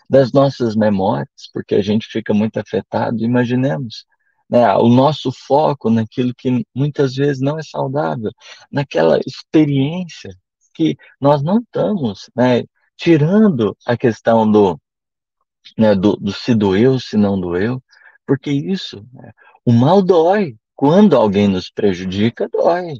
[0.08, 3.24] das nossas memórias, porque a gente fica muito afetado.
[3.24, 4.06] Imaginemos
[4.48, 8.30] né, o nosso foco naquilo que muitas vezes não é saudável,
[8.70, 10.30] naquela experiência
[10.74, 12.64] que nós não estamos né,
[12.96, 14.78] tirando a questão do,
[15.78, 17.82] né, do, do se doeu, se não doeu,
[18.26, 19.32] porque isso, né,
[19.64, 20.56] o mal dói.
[20.76, 22.94] Quando alguém nos prejudica, dói.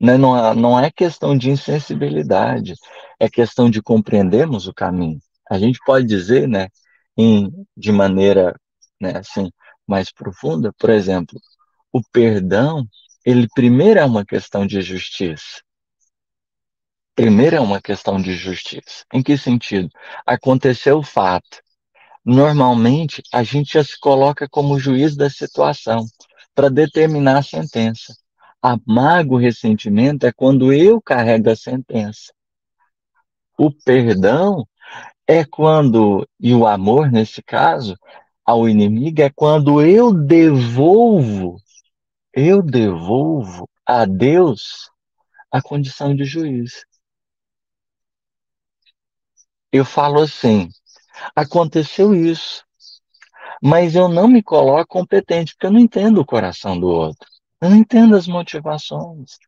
[0.00, 0.16] Né?
[0.16, 2.74] Não, não é questão de insensibilidade,
[3.18, 5.18] é questão de compreendermos o caminho.
[5.50, 6.68] A gente pode dizer, né,
[7.16, 8.54] em, de maneira
[9.00, 9.50] né, assim,
[9.86, 11.40] mais profunda, por exemplo,
[11.92, 12.86] o perdão,
[13.24, 15.62] ele primeiro é uma questão de justiça.
[17.14, 19.04] Primeiro é uma questão de justiça.
[19.12, 19.88] Em que sentido?
[20.26, 21.62] Aconteceu o fato.
[22.26, 26.04] Normalmente, a gente já se coloca como juiz da situação
[26.56, 28.16] para determinar a sentença.
[28.60, 32.34] Amargo ressentimento é quando eu carrego a sentença.
[33.56, 34.66] O perdão
[35.24, 37.96] é quando, e o amor nesse caso,
[38.44, 41.60] ao inimigo, é quando eu devolvo,
[42.34, 44.90] eu devolvo a Deus
[45.48, 46.84] a condição de juiz.
[49.70, 50.68] Eu falo assim:
[51.34, 52.64] aconteceu isso,
[53.62, 57.28] mas eu não me coloco competente, porque eu não entendo o coração do outro.
[57.60, 59.38] Eu não entendo as motivações.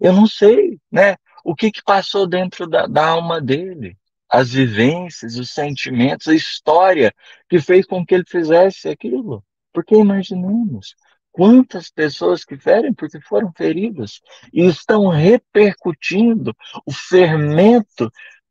[0.00, 1.16] Eu não sei, né?
[1.44, 3.96] O que, que passou dentro da, da alma dele,
[4.28, 7.12] as vivências, os sentimentos, a história
[7.48, 9.44] que fez com que ele fizesse aquilo.
[9.72, 10.94] Porque imaginemos
[11.30, 14.20] quantas pessoas que ferem porque foram feridas
[14.52, 18.10] e estão repercutindo o fermento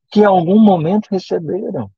[0.09, 1.91] que em algum momento receberam.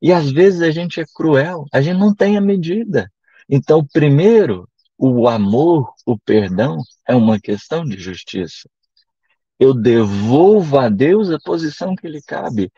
[0.00, 3.10] E às vezes a gente é cruel, a gente não tem a medida.
[3.48, 8.68] Então, primeiro, o amor, o perdão, é uma questão de justiça.
[9.58, 12.70] Eu devolvo a Deus a posição que lhe cabe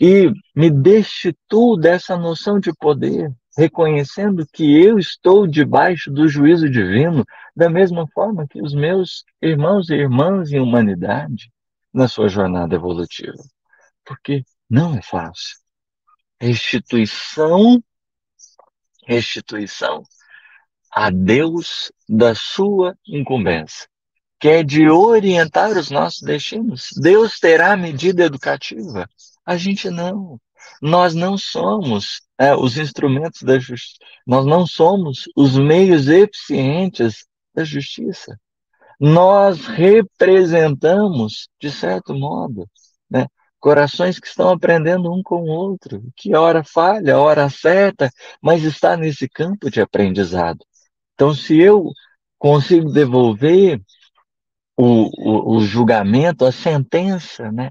[0.00, 7.24] e me destituo dessa noção de poder, reconhecendo que eu estou debaixo do juízo divino,
[7.56, 11.50] da mesma forma que os meus irmãos e irmãs em humanidade
[11.92, 13.42] na sua jornada evolutiva.
[14.04, 15.56] Porque não é fácil.
[16.40, 17.82] A instituição
[19.08, 20.02] restituição
[20.92, 23.88] a Deus da sua incumbência,
[24.38, 26.90] que é de orientar os nossos destinos.
[27.00, 29.08] Deus terá medida educativa.
[29.44, 30.38] A gente não.
[30.82, 33.98] Nós não somos é, os instrumentos da justiça.
[34.26, 38.38] Nós não somos os meios eficientes da justiça.
[39.00, 42.68] Nós representamos, de certo modo,
[43.58, 48.96] corações que estão aprendendo um com o outro, que hora falha, hora certa, mas está
[48.96, 50.64] nesse campo de aprendizado.
[51.14, 51.90] Então, se eu
[52.38, 53.80] consigo devolver
[54.76, 57.70] o, o, o julgamento, a sentença, né,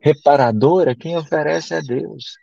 [0.00, 2.36] reparadora, quem oferece é Deus.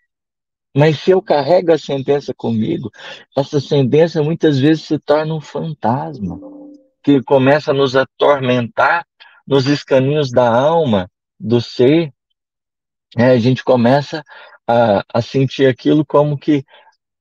[0.76, 2.90] Mas se eu carrego a sentença comigo,
[3.38, 6.40] essa sentença muitas vezes se torna um fantasma
[7.04, 9.06] que começa a nos atormentar
[9.46, 12.14] nos escaninhos da alma, do ser.
[13.18, 14.24] É, a gente começa
[14.68, 16.64] a, a sentir aquilo como que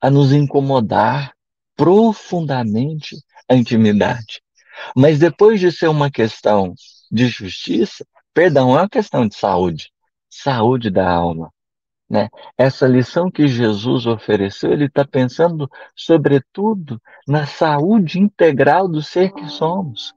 [0.00, 1.34] a nos incomodar,
[1.76, 3.16] profundamente
[3.48, 4.42] a intimidade.
[4.96, 6.74] Mas depois de ser uma questão
[7.10, 9.90] de justiça, perdão, é uma questão de saúde,
[10.28, 11.52] saúde da alma.
[12.08, 12.28] Né?
[12.58, 19.48] Essa lição que Jesus ofereceu, ele está pensando, sobretudo, na saúde integral do ser que
[19.48, 20.12] somos.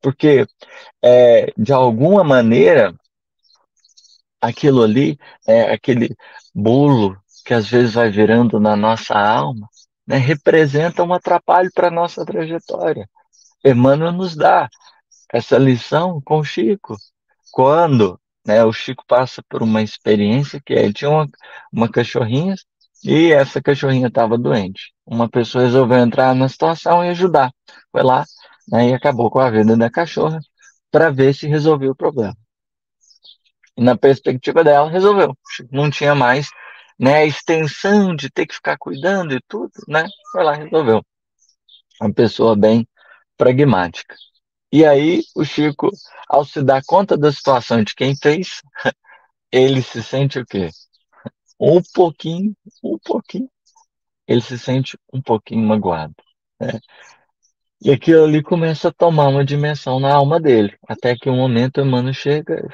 [0.00, 0.46] Porque,
[1.02, 2.94] é, de alguma maneira,
[4.40, 6.14] aquilo ali, é, aquele
[6.54, 9.68] bolo que às vezes vai virando na nossa alma,
[10.06, 13.08] né, representa um atrapalho para a nossa trajetória.
[13.64, 14.68] Emmanuel nos dá
[15.32, 16.96] essa lição com o Chico.
[17.52, 21.28] Quando né, o Chico passa por uma experiência que ele tinha uma,
[21.72, 22.54] uma cachorrinha
[23.04, 24.92] e essa cachorrinha estava doente.
[25.04, 27.52] Uma pessoa resolveu entrar na situação e ajudar.
[27.92, 28.24] Foi lá
[28.68, 30.40] né, e acabou com a vida da cachorra
[30.90, 32.36] para ver se resolveu o problema.
[33.76, 35.36] E na perspectiva dela, resolveu.
[35.70, 36.48] Não tinha mais
[36.98, 40.06] né, a extensão de ter que ficar cuidando e tudo, né?
[40.32, 41.04] Foi lá, resolveu.
[42.00, 42.88] Uma pessoa bem
[43.36, 44.14] pragmática.
[44.72, 45.90] E aí o Chico,
[46.28, 48.62] ao se dar conta da situação de quem fez,
[49.52, 50.70] ele se sente o quê?
[51.60, 53.50] Um pouquinho, um pouquinho.
[54.26, 56.14] Ele se sente um pouquinho magoado.
[56.60, 56.80] Né?
[57.80, 60.76] E aquilo ali começa a tomar uma dimensão na alma dele.
[60.88, 62.66] Até que um momento o Emmanuel chega,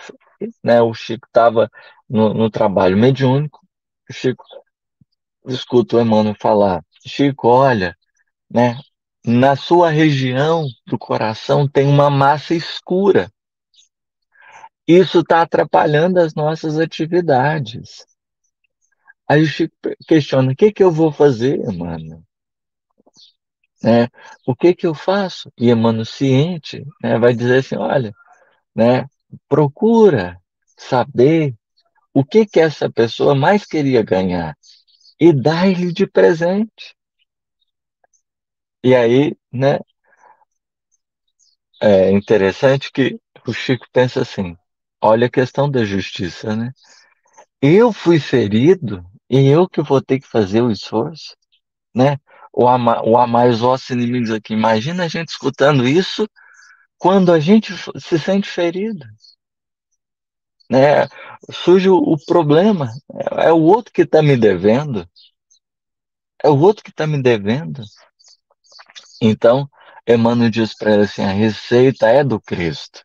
[0.62, 0.80] né?
[0.82, 1.70] O Chico estava
[2.08, 3.60] no, no trabalho mediúnico,
[4.10, 4.44] Chico,
[5.46, 7.96] escuto o Emmanuel falar, Chico, olha,
[8.50, 8.78] né,
[9.24, 13.30] na sua região do coração tem uma massa escura.
[14.86, 18.04] Isso está atrapalhando as nossas atividades.
[19.28, 19.74] Aí o Chico
[20.06, 22.22] questiona: o que, que eu vou fazer, Emmanuel?
[23.82, 24.08] Né?
[24.46, 25.50] O que, que eu faço?
[25.58, 28.12] E Emmanuel, ciente, né, vai dizer assim: olha,
[28.74, 29.06] né,
[29.48, 30.40] procura
[30.76, 31.54] saber
[32.14, 34.56] o que que essa pessoa mais queria ganhar
[35.20, 36.94] e dar-lhe de presente.
[38.84, 39.78] E aí, né,
[41.80, 44.56] é interessante que o Chico pensa assim,
[45.00, 46.72] olha a questão da justiça, né?
[47.60, 51.36] Eu fui ferido e eu que vou ter que fazer o esforço,
[51.94, 52.18] né?
[52.52, 54.52] O amar, o amar os vossos inimigos aqui.
[54.52, 56.28] Imagina a gente escutando isso
[57.02, 59.04] quando a gente se sente ferido
[60.72, 61.06] né?
[61.50, 65.06] Surge o, problema, é, é o outro que está me devendo,
[66.42, 67.82] é o outro que está me devendo.
[69.20, 69.68] Então,
[70.08, 73.04] Emmanuel diz para ela assim: a receita é do Cristo.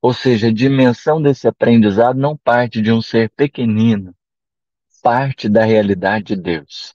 [0.00, 4.14] Ou seja, a dimensão desse aprendizado não parte de um ser pequenino,
[5.02, 6.94] parte da realidade de Deus.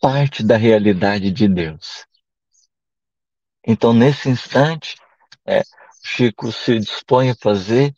[0.00, 2.07] Parte da realidade de Deus.
[3.70, 4.96] Então, nesse instante,
[5.44, 5.62] é,
[6.02, 7.94] Chico se dispõe a fazer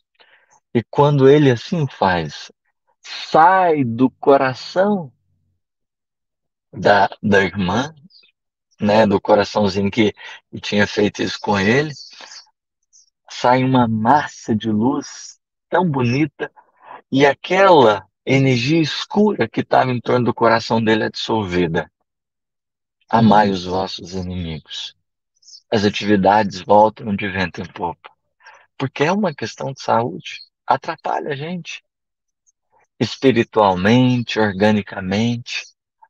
[0.73, 2.51] e quando ele assim faz,
[3.01, 5.13] sai do coração
[6.73, 7.95] da, da irmã,
[8.81, 10.11] né, do coraçãozinho que,
[10.51, 11.93] que tinha feito isso com ele,
[13.29, 16.51] sai uma massa de luz tão bonita
[17.09, 21.89] e aquela energia escura que estava em torno do coração dele é dissolvida.
[23.09, 24.99] Amai os vossos inimigos.
[25.71, 28.09] As atividades voltam de vento em popa.
[28.77, 31.83] Porque é uma questão de saúde atrapalha a gente.
[32.99, 35.65] Espiritualmente, organicamente,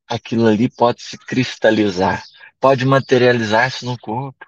[0.07, 2.23] aquilo ali pode se cristalizar,
[2.59, 4.45] pode materializar-se no corpo.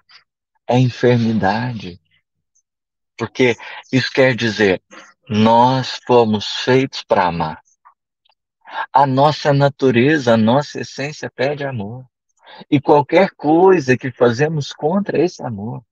[0.66, 2.00] É enfermidade.
[3.16, 3.54] Porque
[3.92, 4.82] isso quer dizer,
[5.28, 7.62] nós fomos feitos para amar.
[8.92, 12.04] A nossa natureza, a nossa essência pede amor.
[12.70, 15.82] E qualquer coisa que fazemos contra esse amor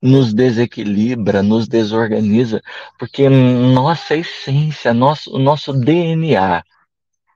[0.00, 2.60] nos desequilibra, nos desorganiza,
[2.98, 6.62] porque nossa essência, nosso, o nosso DNA,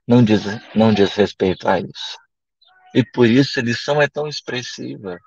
[0.07, 0.43] não diz,
[0.75, 2.17] não diz respeito a isso.
[2.93, 5.19] E por isso a lição é tão expressiva.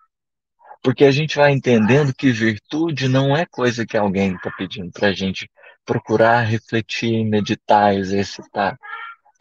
[0.82, 5.08] Porque a gente vai entendendo que virtude não é coisa que alguém está pedindo para
[5.08, 5.48] a gente
[5.84, 8.76] procurar refletir, meditar, exercitar.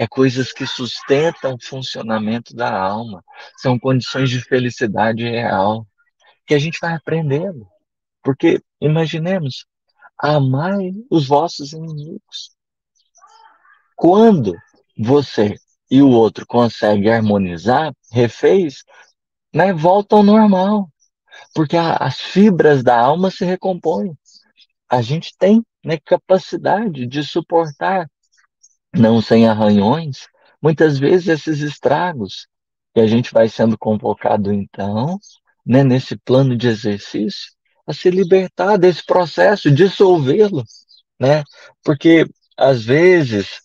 [0.01, 3.23] É coisas que sustentam o funcionamento da alma.
[3.57, 5.85] São condições de felicidade real
[6.47, 7.67] que a gente vai aprendendo.
[8.23, 9.67] Porque, imaginemos,
[10.17, 12.49] amai os vossos inimigos.
[13.95, 14.55] Quando
[14.97, 15.55] você
[15.91, 18.83] e o outro conseguem harmonizar, refez,
[19.53, 20.89] né, volta ao normal.
[21.53, 24.17] Porque a, as fibras da alma se recompõem.
[24.89, 28.09] A gente tem né, capacidade de suportar,
[28.93, 30.27] não sem arranhões,
[30.61, 32.47] muitas vezes esses estragos.
[32.95, 35.17] E a gente vai sendo convocado, então,
[35.65, 37.51] né, nesse plano de exercício,
[37.87, 40.63] a se libertar desse processo, dissolvê-lo,
[41.19, 41.43] né?
[41.83, 42.25] Porque
[42.57, 43.61] às vezes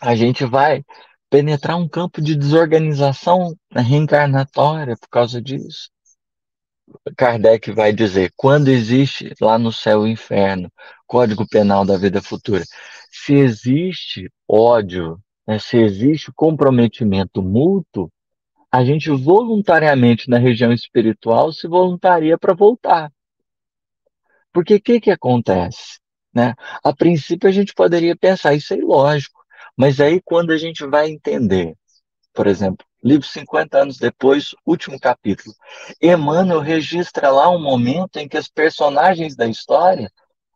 [0.00, 0.84] a gente vai
[1.30, 5.90] penetrar um campo de desorganização reencarnatória por causa disso.
[7.16, 10.70] Kardec vai dizer: quando existe lá no céu e inferno,
[11.06, 12.64] Código Penal da Vida Futura,
[13.12, 18.10] se existe ódio, né, se existe comprometimento mútuo,
[18.70, 23.12] a gente voluntariamente na região espiritual se voluntaria para voltar.
[24.50, 26.00] Porque o que, que acontece?
[26.34, 26.54] Né?
[26.82, 29.44] A princípio a gente poderia pensar, isso é ilógico,
[29.76, 31.76] mas aí quando a gente vai entender,
[32.32, 35.54] por exemplo, livro 50 anos depois, último capítulo,
[36.00, 40.10] Emmanuel registra lá um momento em que os personagens da história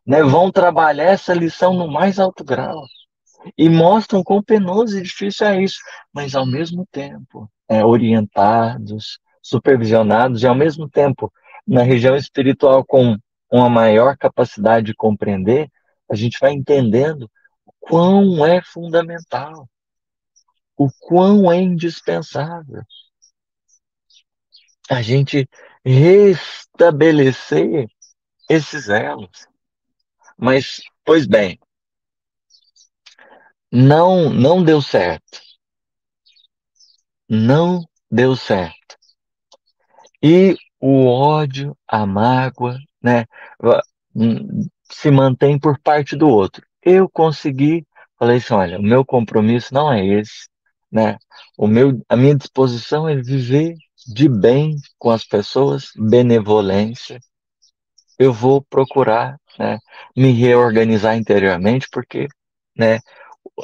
[0.07, 2.85] né, vão trabalhar essa lição no mais alto grau
[3.57, 5.79] e mostram quão penoso e difícil é isso,
[6.13, 11.31] mas ao mesmo tempo é, orientados, supervisionados e ao mesmo tempo
[11.67, 13.17] na região espiritual com
[13.51, 15.69] uma maior capacidade de compreender,
[16.09, 17.29] a gente vai entendendo
[17.65, 19.67] o quão é fundamental,
[20.77, 22.81] o quão é indispensável
[24.89, 25.49] a gente
[25.83, 27.87] restabelecer
[28.49, 29.29] esses elos.
[30.37, 31.59] Mas, pois bem,
[33.71, 35.41] não, não deu certo.
[37.29, 38.97] Não deu certo.
[40.21, 43.25] E o ódio, a mágoa, né,
[44.15, 46.65] hum, se mantém por parte do outro.
[46.81, 47.85] Eu consegui,
[48.17, 50.47] falei assim, olha, o meu compromisso não é esse,
[50.91, 51.17] né?
[51.57, 53.75] O meu, a minha disposição é viver
[54.07, 57.19] de bem com as pessoas, benevolência.
[58.17, 59.79] Eu vou procurar, né,
[60.15, 62.27] me reorganizar interiormente, porque,
[62.77, 62.99] né,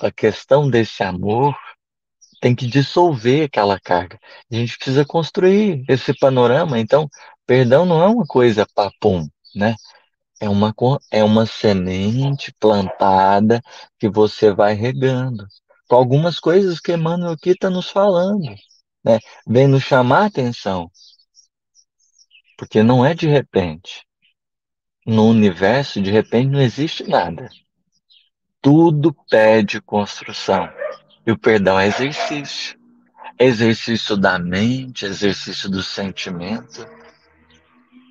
[0.01, 1.55] a questão desse amor
[2.41, 4.19] tem que dissolver aquela carga.
[4.51, 6.77] A gente precisa construir esse panorama.
[6.79, 7.07] Então,
[7.45, 9.75] perdão não é uma coisa papum, né?
[10.41, 10.73] É uma,
[11.09, 13.61] é uma semente plantada
[13.97, 15.47] que você vai regando.
[15.87, 18.53] Com algumas coisas que Emmanuel aqui está nos falando,
[19.05, 19.19] né?
[19.47, 20.91] Vem nos chamar a atenção.
[22.57, 24.05] Porque não é de repente.
[25.05, 27.49] No universo, de repente, não existe nada.
[28.61, 30.69] Tudo pede construção.
[31.25, 32.79] E o perdão é exercício.
[33.37, 36.87] Exercício da mente, exercício do sentimento,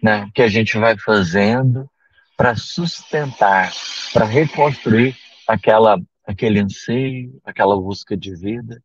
[0.02, 0.30] né?
[0.34, 1.88] Que a gente vai fazendo
[2.36, 3.72] para sustentar,
[4.12, 5.16] para reconstruir
[5.46, 8.82] aquela, aquele anseio, aquela busca de vida.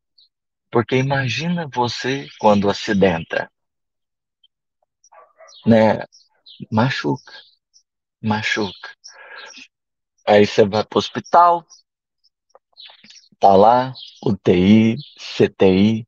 [0.71, 3.49] Porque imagina você quando acidenta,
[5.65, 6.03] né?
[6.71, 7.33] Machuca,
[8.21, 8.89] machuca.
[10.25, 11.65] Aí você vai para o hospital,
[13.39, 13.93] tá lá,
[14.25, 16.07] UTI, CTI.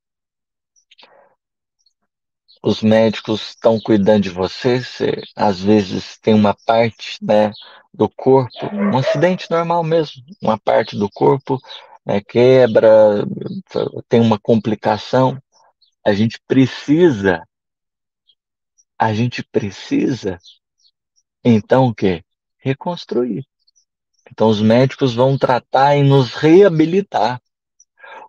[2.61, 7.53] Os médicos estão cuidando de você, você às vezes tem uma parte né,
[7.93, 11.57] do corpo, um acidente normal mesmo, uma parte do corpo
[12.05, 13.23] né, quebra,
[14.09, 15.41] tem uma complicação.
[16.05, 17.43] A gente precisa,
[18.97, 20.37] a gente precisa,
[21.43, 22.23] então o quê?
[22.57, 23.45] Reconstruir.
[24.31, 27.41] Então, os médicos vão tratar e nos reabilitar.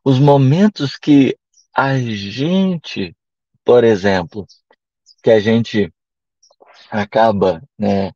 [0.05, 1.37] Os momentos que
[1.75, 3.15] a gente,
[3.65, 4.47] por exemplo,
[5.23, 5.93] que a gente
[6.91, 8.13] acaba né,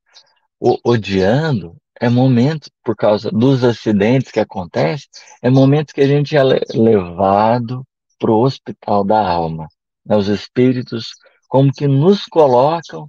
[0.85, 5.09] odiando, é momento, por causa dos acidentes que acontecem,
[5.43, 7.87] é momento que a gente é levado
[8.19, 9.69] para o hospital da alma.
[10.05, 10.17] Né?
[10.17, 11.13] Os espíritos
[11.49, 13.09] como que nos colocam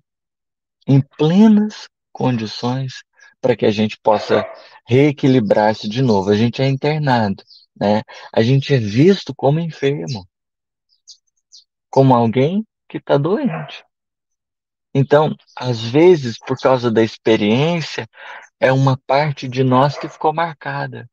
[0.88, 3.04] em plenas condições
[3.42, 4.46] para que a gente possa
[4.88, 6.30] reequilibrar-se de novo.
[6.30, 7.44] A gente é internado,
[7.80, 8.02] né?
[8.34, 10.28] A gente é visto como enfermo,
[11.90, 13.84] como alguém que está doente.
[14.94, 18.08] Então, às vezes, por causa da experiência,
[18.60, 21.10] é uma parte de nós que ficou marcada.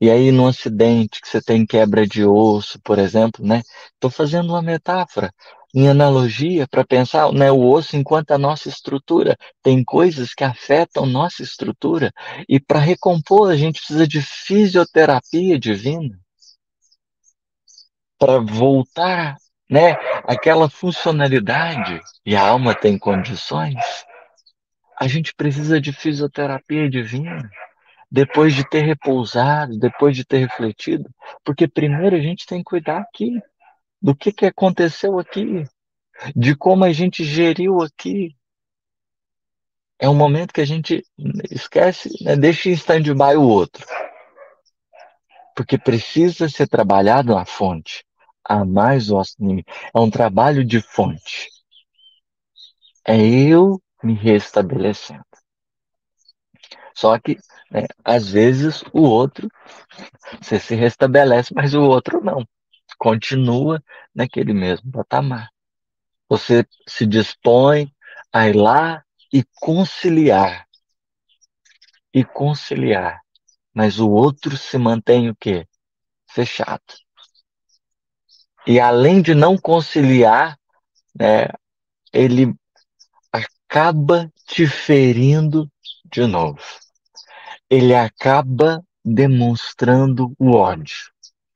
[0.00, 3.62] E aí, num acidente que você tem quebra de osso, por exemplo, né?
[3.94, 5.32] Estou fazendo uma metáfora,
[5.74, 9.36] em analogia, para pensar né, o osso enquanto a nossa estrutura.
[9.62, 12.12] Tem coisas que afetam nossa estrutura,
[12.48, 16.16] e para recompor, a gente precisa de fisioterapia divina
[18.18, 19.36] para voltar
[19.68, 23.82] né, aquela funcionalidade, e a alma tem condições,
[25.00, 27.50] a gente precisa de fisioterapia divina
[28.14, 31.10] depois de ter repousado, depois de ter refletido,
[31.42, 33.42] porque primeiro a gente tem que cuidar aqui,
[34.00, 35.64] do que, que aconteceu aqui,
[36.36, 38.36] de como a gente geriu aqui.
[39.98, 41.04] É um momento que a gente
[41.50, 43.84] esquece, né, deixa em stand-by o outro.
[45.56, 48.04] Porque precisa ser trabalhado a fonte.
[48.44, 49.66] A mais o inimigo.
[49.92, 51.48] É um trabalho de fonte.
[53.04, 55.24] É eu me restabelecendo.
[56.94, 57.38] Só que,
[57.70, 59.48] né, às vezes, o outro,
[60.40, 62.46] você se restabelece, mas o outro não.
[62.98, 63.82] Continua
[64.14, 65.50] naquele mesmo patamar.
[66.28, 67.92] Você se dispõe
[68.32, 70.66] a ir lá e conciliar.
[72.12, 73.20] E conciliar.
[73.74, 75.66] Mas o outro se mantém o quê?
[76.30, 76.80] Fechado.
[78.66, 80.56] E além de não conciliar,
[81.18, 81.48] né,
[82.12, 82.54] ele
[83.32, 85.68] acaba te ferindo
[86.04, 86.62] de novo
[87.68, 91.10] ele acaba demonstrando o ódio,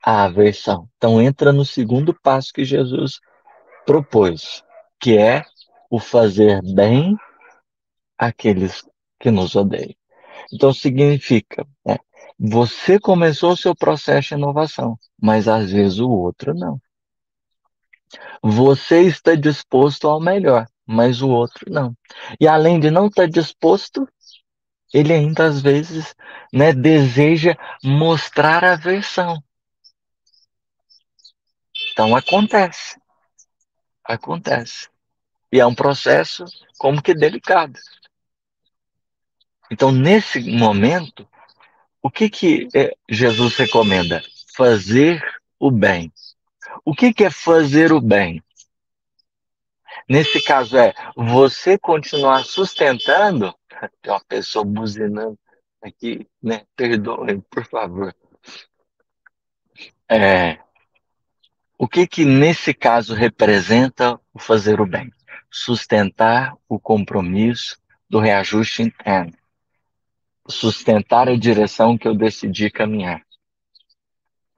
[0.05, 0.89] a aversão.
[0.97, 3.21] Então entra no segundo passo que Jesus
[3.87, 4.63] propôs,
[5.01, 5.45] que é
[5.91, 7.17] o fazer bem
[8.19, 8.87] àqueles
[9.19, 9.95] que nos odeiam.
[10.53, 11.99] Então significa, né,
[12.39, 16.81] você começou o seu processo de inovação, mas às vezes o outro não.
[18.43, 21.95] Você está disposto ao melhor, mas o outro não.
[22.41, 24.09] E além de não estar disposto,
[24.93, 26.15] ele ainda às vezes
[26.53, 29.43] né, deseja mostrar a versão.
[31.93, 32.99] Então acontece.
[34.05, 34.89] Acontece.
[35.53, 36.45] E é um processo
[36.79, 37.79] como que delicado.
[39.71, 41.29] Então, nesse momento,
[42.03, 44.23] o que, que é, Jesus recomenda?
[44.57, 45.23] Fazer
[45.59, 46.13] o bem.
[46.85, 48.43] O que, que é fazer o bem?
[50.09, 53.55] Nesse caso é você continuar sustentando
[54.01, 55.39] tem uma pessoa buzinando
[55.83, 56.67] aqui, né?
[56.75, 58.15] Perdoem, por favor.
[60.11, 60.59] É,
[61.79, 65.13] o que que nesse caso representa o fazer o bem?
[65.51, 69.33] Sustentar o compromisso do reajuste interno.
[70.49, 73.23] Sustentar a direção que eu decidi caminhar.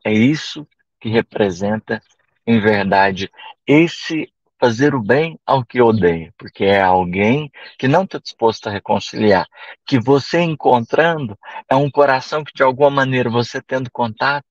[0.04, 0.66] É isso
[0.98, 2.02] que representa,
[2.46, 3.30] em verdade,
[3.66, 8.72] esse fazer o bem ao que odeia, porque é alguém que não está disposto a
[8.72, 9.46] reconciliar.
[9.86, 11.36] Que você encontrando
[11.68, 14.46] é um coração que, de alguma maneira, você tendo contato,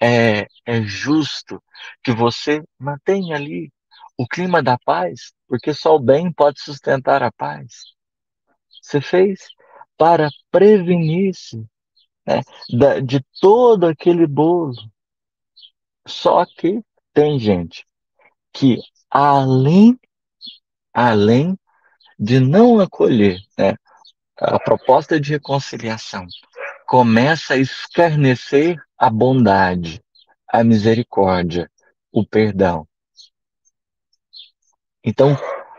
[0.00, 1.62] é, é justo
[2.02, 3.72] que você mantenha ali
[4.16, 7.94] o clima da paz, porque só o bem pode sustentar a paz.
[8.80, 9.40] Você fez
[9.96, 11.66] para prevenir-se
[12.26, 12.40] né,
[13.02, 14.74] de todo aquele bolo.
[16.06, 16.80] Só que
[17.12, 17.86] tem gente
[18.52, 18.78] que
[19.14, 19.96] além,
[20.92, 21.56] além
[22.18, 23.76] de não acolher né,
[24.36, 26.26] a proposta de reconciliação,
[26.88, 30.02] começa a escarnecer a bondade,
[30.48, 31.70] a misericórdia,
[32.10, 32.88] o perdão.
[35.04, 35.38] Então,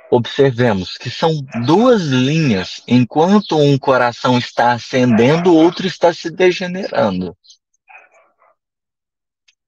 [0.10, 1.32] observemos que são
[1.66, 2.82] duas linhas.
[2.88, 7.36] Enquanto um coração está ascendendo, o outro está se degenerando.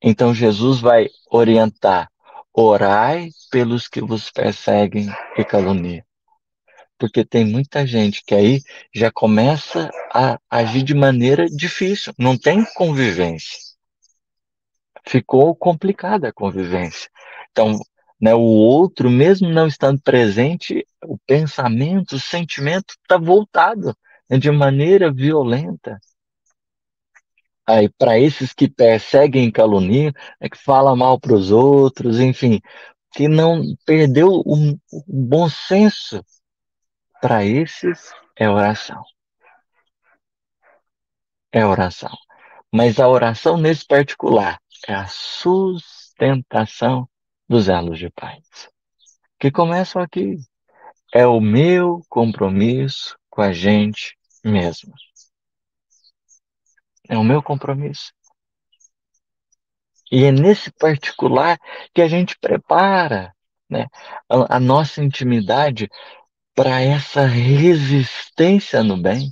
[0.02, 2.10] Então, Jesus vai orientar
[2.60, 6.04] Orai pelos que vos perseguem e caluniam.
[6.98, 12.66] Porque tem muita gente que aí já começa a agir de maneira difícil, não tem
[12.74, 13.60] convivência.
[15.08, 17.08] Ficou complicada a convivência.
[17.52, 17.80] Então,
[18.20, 23.96] né, o outro, mesmo não estando presente, o pensamento, o sentimento está voltado
[24.28, 26.00] né, de maneira violenta
[27.68, 32.62] aí para esses que perseguem e caluniam, é que fala mal para os outros, enfim,
[33.14, 36.24] que não perdeu o, o bom senso,
[37.22, 39.04] para esses é oração.
[41.52, 42.16] É oração.
[42.72, 45.90] Mas a oração nesse particular é a sustentação
[47.50, 48.70] dos elos de paz.
[49.40, 50.38] Que começam aqui.
[51.14, 54.94] É o meu compromisso com a gente mesmo.
[57.10, 58.12] É o meu compromisso.
[60.12, 61.60] E é nesse particular
[61.94, 63.34] que a gente prepara
[63.70, 63.88] né,
[64.30, 65.90] a, a nossa intimidade
[66.56, 69.32] para essa resistência no bem.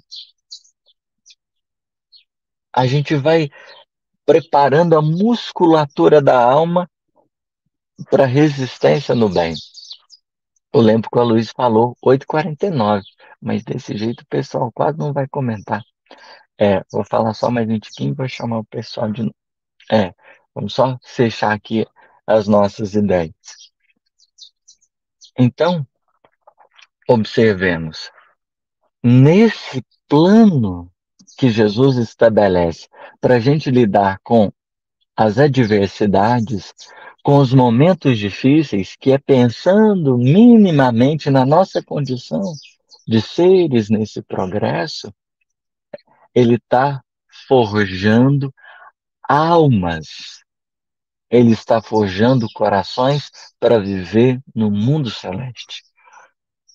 [2.74, 3.50] A gente vai
[4.26, 6.90] preparando a musculatura da alma
[8.10, 9.56] para resistência no bem.
[10.74, 13.02] Eu lembro que a Luiz falou 8h49,
[13.42, 15.82] mas desse jeito o pessoal quase não vai comentar.
[16.58, 19.36] É, vou falar só mais um tiquinho vou chamar o pessoal de novo.
[19.92, 20.14] É,
[20.54, 21.86] vamos só fechar aqui
[22.26, 23.34] as nossas ideias.
[25.38, 25.86] Então,
[27.08, 28.10] observemos.
[29.04, 30.92] Nesse plano
[31.38, 32.88] que Jesus estabelece
[33.20, 34.52] para a gente lidar com
[35.16, 36.74] as adversidades,
[37.22, 42.42] com os momentos difíceis, que é pensando minimamente na nossa condição
[43.08, 45.14] de seres nesse progresso,
[46.36, 47.02] ele está
[47.48, 48.54] forjando
[49.28, 50.44] almas.
[51.30, 55.82] Ele está forjando corações para viver no mundo celeste.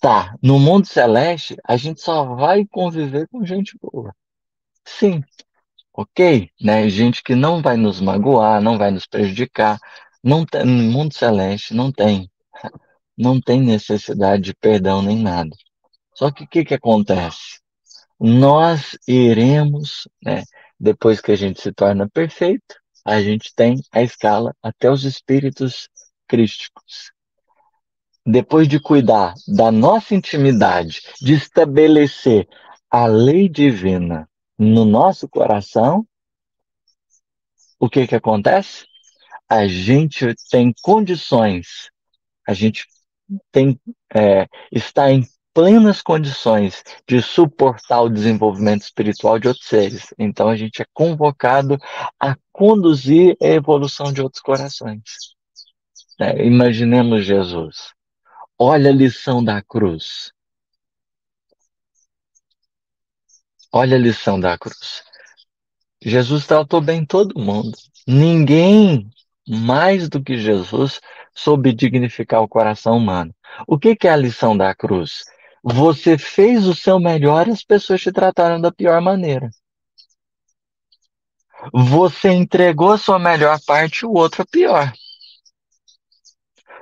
[0.01, 4.15] Tá, no mundo celeste, a gente só vai conviver com gente boa.
[4.85, 5.23] Sim,
[5.93, 6.51] ok?
[6.61, 6.89] Né?
[6.89, 9.79] Gente que não vai nos magoar, não vai nos prejudicar.
[10.23, 12.31] Não tem, no mundo celeste não tem.
[13.17, 15.51] Não tem necessidade de perdão nem nada.
[16.15, 17.61] Só que o que, que acontece?
[18.21, 20.45] Nós iremos, né,
[20.79, 25.89] depois que a gente se torna perfeito, a gente tem a escala até os espíritos
[26.29, 27.13] crísticos.
[28.27, 32.47] Depois de cuidar da nossa intimidade, de estabelecer
[32.91, 36.07] a lei divina no nosso coração,
[37.79, 38.85] o que que acontece?
[39.49, 41.91] A gente tem condições,
[42.47, 42.87] a gente
[43.51, 43.81] tem
[44.15, 50.15] é, está em plenas condições de suportar o desenvolvimento espiritual de outros seres.
[50.19, 51.77] Então a gente é convocado
[52.19, 55.03] a conduzir a evolução de outros corações.
[56.21, 57.93] É, imaginemos Jesus.
[58.59, 60.33] Olha a lição da cruz.
[63.73, 65.03] Olha a lição da cruz.
[66.03, 67.77] Jesus tratou bem todo mundo.
[68.07, 69.11] Ninguém
[69.49, 71.01] mais do que Jesus
[71.35, 73.35] soube dignificar o coração humano.
[73.67, 75.25] O que, que é a lição da cruz?
[75.63, 79.51] Você fez o seu melhor e as pessoas te trataram da pior maneira.
[81.75, 84.93] Você entregou a sua melhor parte e o outro a pior.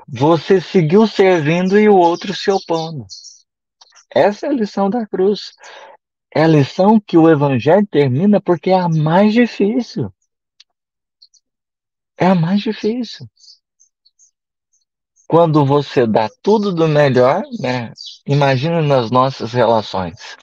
[0.06, 3.04] Você seguiu servindo e o outro se opondo.
[4.14, 5.52] Essa é a lição da cruz.
[6.34, 10.12] É a lição que o evangelho termina porque é a mais difícil.
[12.16, 13.26] É a mais difícil.
[15.28, 17.92] Quando você dá tudo do melhor, né?
[18.26, 20.38] Imagina nas nossas relações.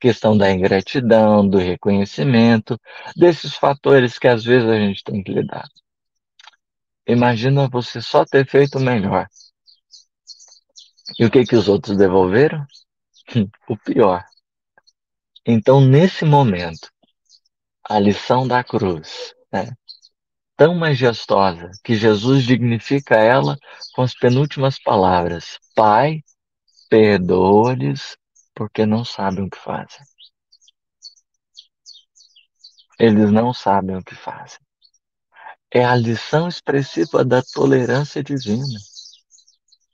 [0.00, 2.76] Questão da ingratidão, do reconhecimento,
[3.16, 5.68] desses fatores que às vezes a gente tem que lidar.
[7.06, 9.28] Imagina você só ter feito o melhor.
[11.16, 12.66] E o que que os outros devolveram?
[13.68, 14.24] o pior.
[15.46, 16.90] Então, nesse momento,
[17.88, 19.76] a lição da cruz, né,
[20.56, 23.56] tão majestosa, que Jesus dignifica ela
[23.94, 26.22] com as penúltimas palavras: Pai,
[26.88, 28.16] perdoa-lhes,
[28.54, 30.00] porque não sabem o que fazem.
[32.98, 34.58] Eles não sabem o que fazem.
[35.70, 38.78] É a lição expressiva da tolerância divina.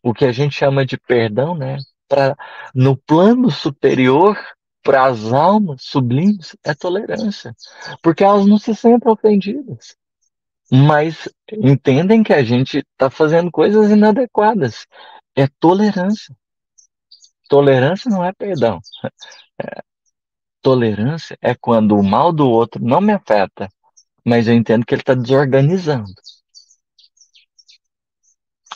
[0.03, 1.79] O que a gente chama de perdão, né?
[2.07, 2.37] Pra,
[2.75, 4.37] no plano superior,
[4.83, 7.55] para as almas sublimes é tolerância,
[8.03, 9.97] porque elas não se sentem ofendidas,
[10.71, 14.87] mas entendem que a gente está fazendo coisas inadequadas.
[15.35, 16.35] É tolerância.
[17.49, 18.81] Tolerância não é perdão.
[19.61, 19.83] É,
[20.62, 23.68] tolerância é quando o mal do outro não me afeta,
[24.25, 26.12] mas eu entendo que ele está desorganizando.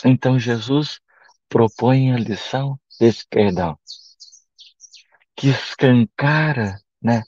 [0.04, 1.00] Então Jesus
[1.48, 3.78] propõe a lição desse perdão
[5.36, 7.22] que escancara, né,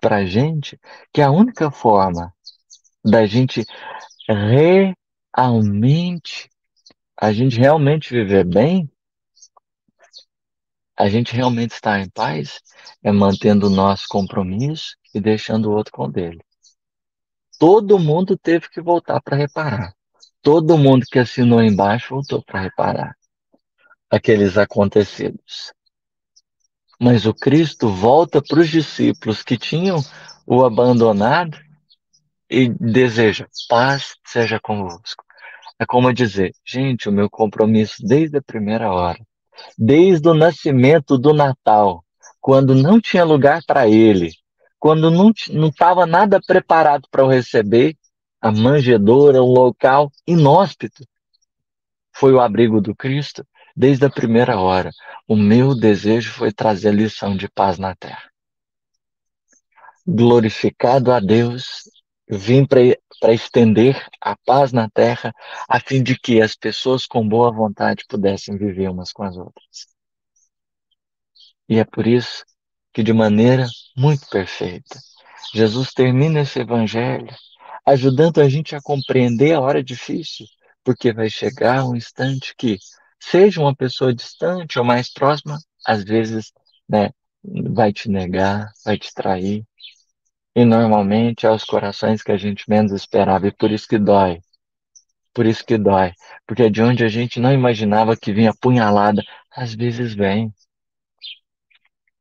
[0.00, 0.78] para gente
[1.12, 2.34] que a única forma
[3.04, 3.64] da gente
[4.28, 6.48] realmente,
[7.16, 8.90] a gente realmente viver bem,
[10.96, 12.60] a gente realmente estar em paz,
[13.02, 16.40] é mantendo o nosso compromisso e deixando o outro com dele.
[17.58, 19.94] Todo mundo teve que voltar para reparar.
[20.42, 23.16] Todo mundo que assinou embaixo voltou para reparar
[24.10, 25.72] aqueles acontecidos.
[27.00, 29.98] Mas o Cristo volta para os discípulos que tinham
[30.46, 31.58] o abandonado
[32.52, 35.24] e deseja paz seja convosco.
[35.78, 39.18] É como dizer, gente, o meu compromisso desde a primeira hora,
[39.76, 42.04] desde o nascimento do Natal,
[42.40, 44.32] quando não tinha lugar para ele,
[44.78, 45.32] quando não
[45.68, 47.96] estava nada preparado para o receber,
[48.40, 51.04] a manjedoura, um local inóspito,
[52.12, 54.90] foi o abrigo do Cristo desde a primeira hora.
[55.26, 58.30] O meu desejo foi trazer lição de paz na terra.
[60.04, 61.84] glorificado a Deus,
[62.38, 65.32] vim para estender a paz na terra,
[65.68, 69.86] a fim de que as pessoas com boa vontade pudessem viver umas com as outras.
[71.68, 72.44] E é por isso
[72.92, 73.66] que, de maneira
[73.96, 74.98] muito perfeita,
[75.54, 77.34] Jesus termina esse evangelho
[77.86, 80.46] ajudando a gente a compreender a hora difícil,
[80.84, 82.78] porque vai chegar um instante que,
[83.20, 86.52] seja uma pessoa distante ou mais próxima, às vezes,
[86.88, 87.10] né,
[87.44, 89.64] vai te negar, vai te trair.
[90.54, 94.40] E normalmente é os corações que a gente menos esperava, e por isso que dói.
[95.34, 96.12] Por isso que dói.
[96.46, 100.52] Porque de onde a gente não imaginava que vinha punhalada, às vezes vem.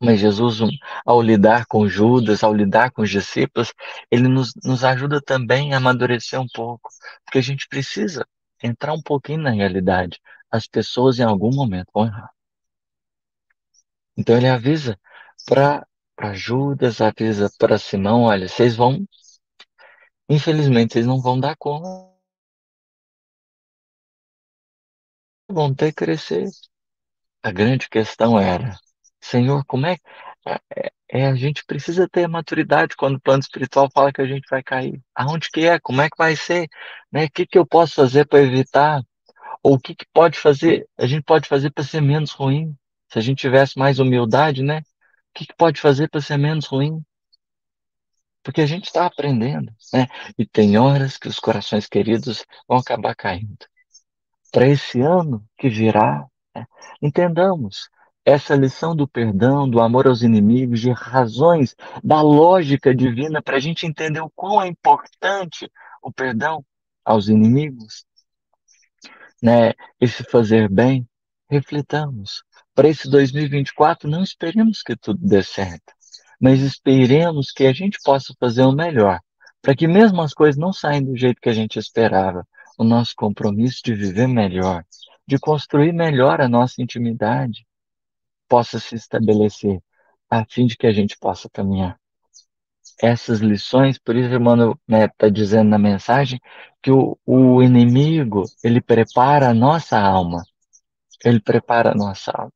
[0.01, 0.59] Mas Jesus,
[1.05, 3.71] ao lidar com Judas, ao lidar com os discípulos,
[4.09, 6.89] ele nos, nos ajuda também a amadurecer um pouco,
[7.23, 8.25] porque a gente precisa
[8.63, 10.19] entrar um pouquinho na realidade.
[10.49, 12.31] As pessoas em algum momento vão errar.
[14.17, 14.99] Então ele avisa
[15.45, 15.85] para
[16.33, 19.05] Judas, avisa para Simão, olha, vocês vão,
[20.29, 21.87] infelizmente, vocês não vão dar conta.
[25.49, 26.49] Vão ter que crescer.
[27.43, 28.77] A grande questão era
[29.21, 29.97] Senhor, como é,
[30.47, 34.25] é, é, é, a gente precisa ter maturidade quando o plano espiritual fala que a
[34.27, 34.99] gente vai cair.
[35.15, 35.79] Aonde que é?
[35.79, 36.67] Como é que vai ser?
[37.11, 37.25] Né?
[37.25, 39.01] O que, que eu posso fazer para evitar?
[39.63, 40.87] Ou o que, que pode fazer?
[40.97, 42.75] A gente pode fazer para ser menos ruim?
[43.11, 44.81] Se a gente tivesse mais humildade, né?
[45.31, 47.01] O que, que pode fazer para ser menos ruim?
[48.43, 50.07] Porque a gente está aprendendo, né?
[50.37, 53.65] E tem horas que os corações queridos vão acabar caindo.
[54.51, 56.25] Para esse ano que virá,
[56.55, 56.65] né?
[57.01, 57.89] entendamos,
[58.25, 63.59] essa lição do perdão, do amor aos inimigos, de razões, da lógica divina, para a
[63.59, 65.71] gente entender o quão é importante
[66.01, 66.63] o perdão
[67.05, 68.05] aos inimigos,
[69.41, 69.73] né?
[69.99, 71.07] Esse fazer bem,
[71.49, 72.43] reflitamos.
[72.73, 75.93] Para esse 2024, não esperemos que tudo dê certo,
[76.39, 79.19] mas esperemos que a gente possa fazer o melhor,
[79.61, 82.47] para que mesmo as coisas não saiam do jeito que a gente esperava,
[82.77, 84.85] o nosso compromisso de viver melhor,
[85.27, 87.65] de construir melhor a nossa intimidade,
[88.47, 89.79] possa se estabelecer,
[90.29, 91.99] a fim de que a gente possa caminhar.
[93.01, 96.39] Essas lições, por isso, irmão, né, está dizendo na mensagem
[96.81, 100.41] que o, o inimigo, ele prepara a nossa alma,
[101.23, 102.51] ele prepara a nossa alma,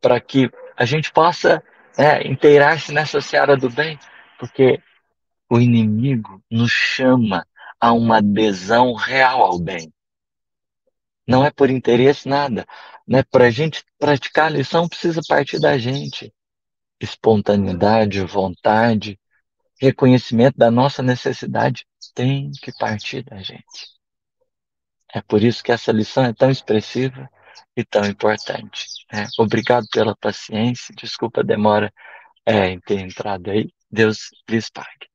[0.00, 1.62] para que a gente possa
[1.96, 3.98] né, inteirar-se nessa seara do bem,
[4.38, 4.80] porque
[5.50, 7.46] o inimigo nos chama
[7.80, 9.92] a uma adesão real ao bem.
[11.26, 12.66] Não é por interesse nada.
[13.06, 13.22] Né?
[13.22, 16.32] Para a gente praticar a lição, precisa partir da gente.
[17.00, 19.18] Espontaneidade, vontade,
[19.80, 23.98] reconhecimento da nossa necessidade tem que partir da gente.
[25.12, 27.30] É por isso que essa lição é tão expressiva
[27.76, 28.86] e tão importante.
[29.12, 29.26] Né?
[29.38, 31.92] Obrigado pela paciência, desculpa a demora
[32.44, 33.70] é, em ter entrado aí.
[33.90, 35.08] Deus lhes pague.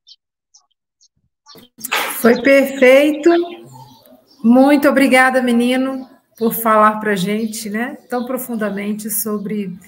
[2.20, 3.30] Foi perfeito.
[4.42, 9.78] Muito obrigada, menino, por falar para a gente né, tão profundamente sobre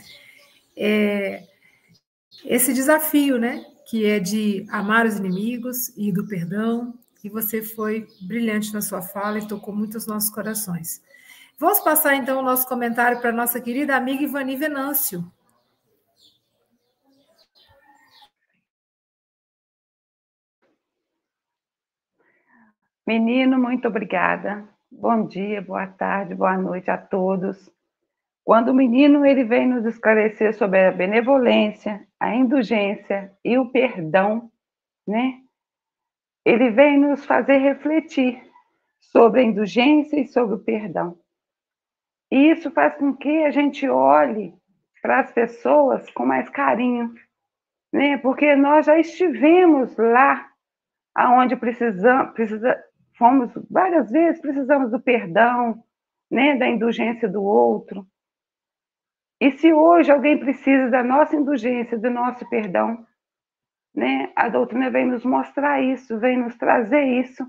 [0.76, 1.42] é,
[2.44, 3.64] esse desafio, né?
[3.88, 6.94] Que é de amar os inimigos e do perdão.
[7.22, 11.00] E você foi brilhante na sua fala e tocou muito os nossos corações.
[11.58, 15.24] Vamos passar então o nosso comentário para a nossa querida amiga Ivani Venâncio.
[23.06, 24.68] Menino, muito obrigada.
[24.90, 27.70] Bom dia, boa tarde, boa noite a todos.
[28.44, 34.50] Quando o menino ele vem nos esclarecer sobre a benevolência, a indulgência e o perdão,
[35.06, 35.40] né?
[36.44, 38.42] Ele vem nos fazer refletir
[39.00, 41.18] sobre a indulgência e sobre o perdão.
[42.30, 44.54] E isso faz com que a gente olhe
[45.00, 47.14] para as pessoas com mais carinho,
[47.92, 48.18] né?
[48.18, 50.50] Porque nós já estivemos lá
[51.14, 52.84] aonde precisamos, precisa,
[53.16, 55.82] fomos várias vezes, precisamos do perdão,
[56.30, 58.06] né, da indulgência do outro.
[59.40, 63.06] E se hoje alguém precisa da nossa indulgência, do nosso perdão,
[63.94, 67.46] né, a doutrina vem nos mostrar isso, vem nos trazer isso.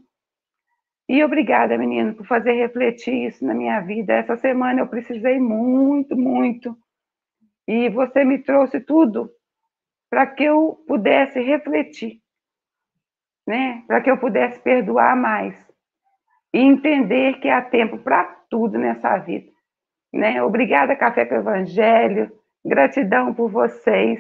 [1.10, 4.14] E obrigada, menino, por fazer refletir isso na minha vida.
[4.14, 6.78] Essa semana eu precisei muito, muito.
[7.68, 9.30] E você me trouxe tudo
[10.10, 12.22] para que eu pudesse refletir
[13.48, 13.84] né?
[13.88, 15.56] Para que eu pudesse perdoar mais
[16.54, 19.50] e entender que há tempo para tudo nessa vida,
[20.14, 20.44] né?
[20.44, 22.30] Obrigada Café com Evangelho,
[22.66, 24.20] gratidão por vocês,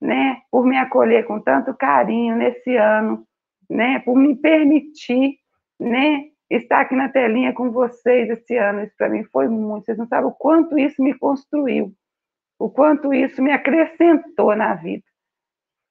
[0.00, 0.42] né?
[0.50, 3.26] Por me acolher com tanto carinho nesse ano,
[3.70, 4.00] né?
[4.00, 5.38] Por me permitir,
[5.78, 6.24] né?
[6.50, 9.84] Estar aqui na telinha com vocês esse ano, isso para mim foi muito.
[9.84, 11.92] Vocês não sabem o quanto isso me construiu,
[12.58, 15.04] o quanto isso me acrescentou na vida.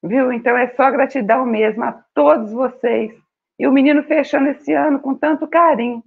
[0.04, 0.32] viu?
[0.32, 3.14] Então é só gratidão mesmo a todos vocês.
[3.60, 6.04] E o menino fechando esse ano com tanto carinho,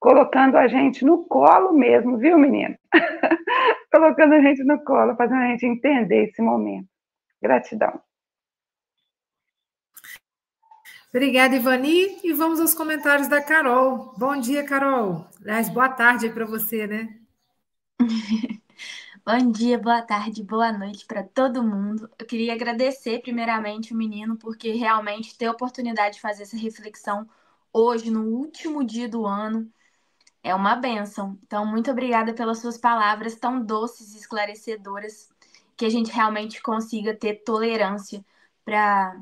[0.00, 2.76] colocando a gente no colo mesmo, viu, menino?
[3.92, 6.88] colocando a gente no colo, fazendo a gente entender esse momento.
[7.40, 8.00] Gratidão.
[11.14, 12.18] Obrigada, Ivani.
[12.24, 14.14] E vamos aos comentários da Carol.
[14.16, 15.26] Bom dia, Carol.
[15.42, 17.20] Aliás, boa tarde para você, né?
[19.24, 22.10] Bom dia, boa tarde, boa noite para todo mundo.
[22.18, 27.28] Eu queria agradecer primeiramente o menino porque realmente ter a oportunidade de fazer essa reflexão
[27.72, 29.70] hoje, no último dia do ano,
[30.42, 31.38] é uma benção.
[31.44, 35.30] Então, muito obrigada pelas suas palavras tão doces e esclarecedoras,
[35.76, 38.24] que a gente realmente consiga ter tolerância
[38.64, 39.16] para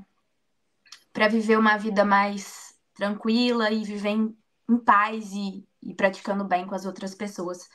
[1.20, 4.34] para viver uma vida mais tranquila e viver em,
[4.66, 7.68] em paz e, e praticando bem com as outras pessoas.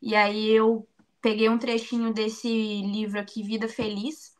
[0.00, 0.88] E aí eu
[1.20, 4.36] peguei um trechinho desse livro aqui, Vida Feliz,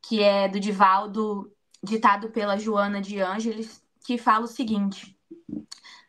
[0.00, 5.14] que é do Divaldo, ditado pela Joana de Ângeles, que fala o seguinte: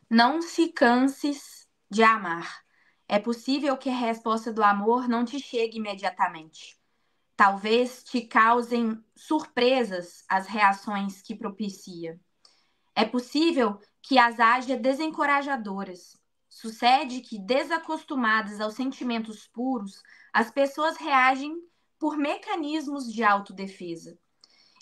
[0.10, 2.64] Não se canses de amar.
[3.06, 6.80] É possível que a resposta do amor não te chegue imediatamente.
[7.36, 8.98] Talvez te causem
[9.28, 12.20] surpresas as reações que propicia.
[12.96, 16.18] É possível que as haja desencorajadoras.
[16.50, 20.02] Sucede que, desacostumadas aos sentimentos puros,
[20.34, 21.56] as pessoas reagem
[21.98, 24.18] por mecanismos de autodefesa.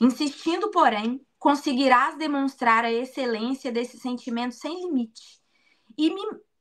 [0.02, 5.40] Insistindo, porém, conseguirás demonstrar a excelência desse sentimento sem limite
[5.98, 6.14] e,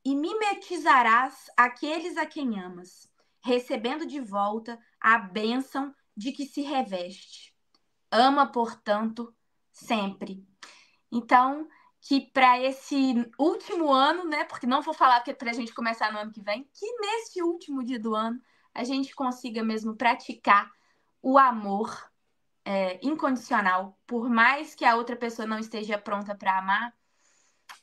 [0.05, 3.09] e mimetizarás aqueles a quem amas
[3.41, 7.48] recebendo de volta a bênção de que se reveste.
[8.11, 9.33] Ama, portanto,
[9.71, 10.45] sempre.
[11.11, 11.67] Então,
[12.01, 14.43] que para esse último ano, né?
[14.45, 16.85] Porque não vou falar que é para a gente começar no ano que vem, que
[16.99, 18.41] nesse último dia do ano
[18.73, 20.71] a gente consiga mesmo praticar
[21.21, 22.09] o amor
[22.63, 26.93] é, incondicional, por mais que a outra pessoa não esteja pronta para amar,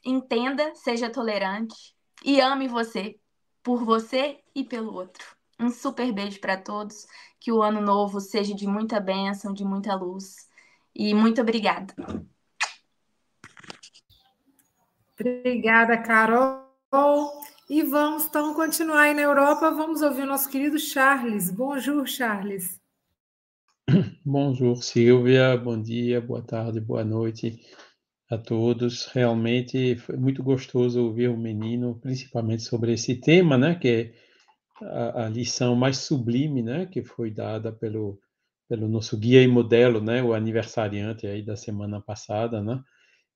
[0.05, 3.19] entenda, seja tolerante e ame você
[3.63, 5.36] por você e pelo outro.
[5.59, 7.07] Um super beijo para todos.
[7.41, 10.49] Que o ano novo seja de muita bênção, de muita luz.
[10.95, 11.95] E muito obrigada.
[15.19, 16.67] Obrigada, Carol.
[17.69, 19.71] E vamos então continuar aí na Europa.
[19.71, 21.51] Vamos ouvir o nosso querido Charles.
[21.51, 22.81] Bonjour, Charles.
[24.25, 25.57] Bonjour, Silvia.
[25.57, 27.61] Bom dia, boa tarde, boa noite
[28.31, 29.07] a todos.
[29.07, 33.75] Realmente foi muito gostoso ouvir o menino, principalmente sobre esse tema, né?
[33.75, 34.26] Que é
[34.83, 38.21] a, a, lição mais sublime, né, que foi dada pelo
[38.69, 42.83] pelo nosso guia e modelo, né, o aniversariante aí da semana passada, né,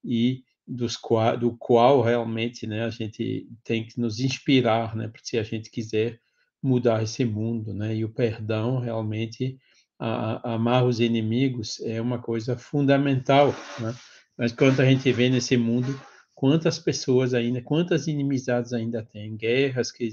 [0.05, 5.39] e dos qual, do qual realmente, né, a gente tem que nos inspirar, né, se
[5.39, 6.19] a gente quiser
[6.63, 9.57] mudar esse mundo, né, e o perdão realmente
[9.99, 13.95] a, a amar os inimigos é uma coisa fundamental, né,
[14.37, 16.01] mas quando a gente vê nesse mundo
[16.35, 20.09] quantas pessoas ainda, quantas inimizades ainda tem, guerras que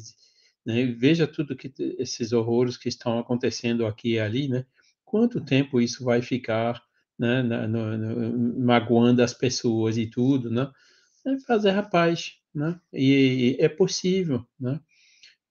[0.67, 0.85] né?
[0.85, 4.65] Veja tudo que esses horrores que estão acontecendo aqui e ali, né?
[5.05, 6.83] Quanto tempo isso vai ficar,
[7.17, 7.41] né?
[7.41, 10.69] No, no, no, magoando as pessoas e tudo, né?
[11.25, 12.77] É fazer a paz, né?
[12.91, 14.77] E, e é possível, né?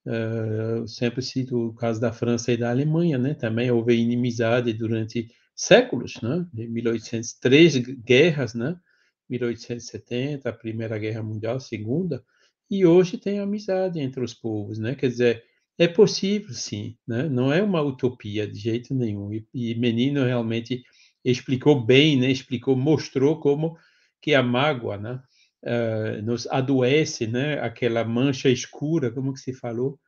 [0.05, 3.33] Uh, eu sempre cito o caso da França e da Alemanha, né?
[3.33, 6.45] Também houve inimizade durante séculos, né?
[6.53, 8.79] De 1803 guerras, né?
[9.27, 12.23] 1870, a Primeira Guerra Mundial, a Segunda,
[12.69, 14.95] e hoje tem amizade entre os povos, né?
[14.95, 15.43] Quer dizer,
[15.77, 17.29] é possível, sim, né?
[17.29, 19.31] Não é uma utopia de jeito nenhum.
[19.33, 20.83] E, e Menino realmente
[21.23, 22.31] explicou bem, né?
[22.31, 23.77] Explicou, mostrou como
[24.21, 25.21] que a mágoa, né?
[25.63, 27.59] Uh, nos adoece, né?
[27.59, 29.99] Aquela mancha escura, como que se falou?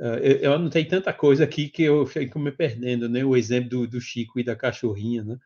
[0.00, 3.24] Uh, eu, eu anotei tanta coisa aqui que eu fico me perdendo, né?
[3.24, 5.36] O exemplo do, do Chico e da cachorrinha, né?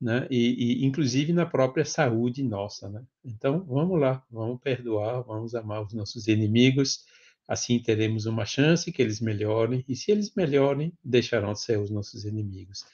[0.00, 0.26] Né?
[0.30, 3.02] E, e, inclusive na própria saúde nossa, né?
[3.24, 7.04] Então, vamos lá, vamos perdoar, vamos amar os nossos inimigos,
[7.48, 11.90] assim teremos uma chance que eles melhorem, e se eles melhorem, deixarão de ser os
[11.90, 12.84] nossos inimigos.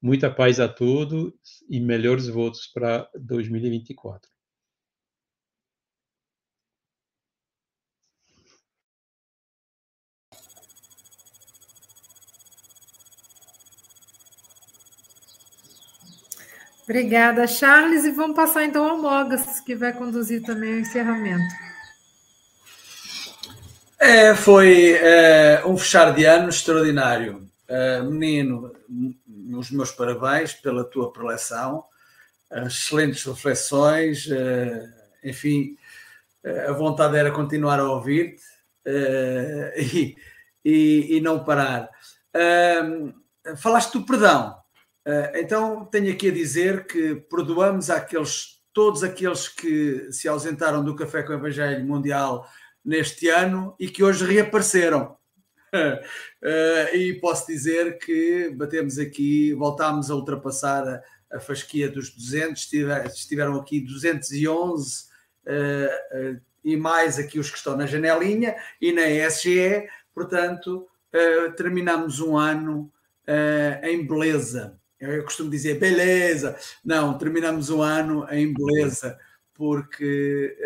[0.00, 1.32] Muita paz a todos
[1.68, 4.35] e melhores votos para 2024.
[16.88, 18.04] Obrigada, Charles.
[18.04, 21.52] E vamos passar então ao Mogas, que vai conduzir também o encerramento.
[23.98, 27.44] É, foi é, um fechar de ano extraordinário.
[27.66, 28.72] É, menino,
[29.58, 31.84] os meus parabéns pela tua preleção,
[32.52, 34.88] excelentes reflexões, é,
[35.24, 35.76] enfim,
[36.44, 38.40] é, a vontade era continuar a ouvir-te
[38.84, 39.74] é,
[40.64, 41.90] e, e, não parar.
[43.56, 44.56] falaste do perdão
[45.34, 51.22] Então, tenho aqui a dizer que perdoamos àqueles, todos aqueles que se ausentaram do Café
[51.22, 52.44] com o Evangelho Mundial
[52.84, 55.16] neste ano e que hoje reapareceram.
[56.92, 62.68] e posso dizer que batemos aqui, voltámos a ultrapassar a, a fasquia dos 200,
[63.14, 65.04] estiveram aqui 211
[65.46, 70.88] uh, uh, e mais aqui os que estão na janelinha e na SGE, portanto,
[71.56, 72.92] terminamos um ano
[73.84, 74.76] em beleza.
[75.06, 79.18] Eu costumo dizer beleza, não, terminamos um ano em beleza,
[79.54, 80.56] porque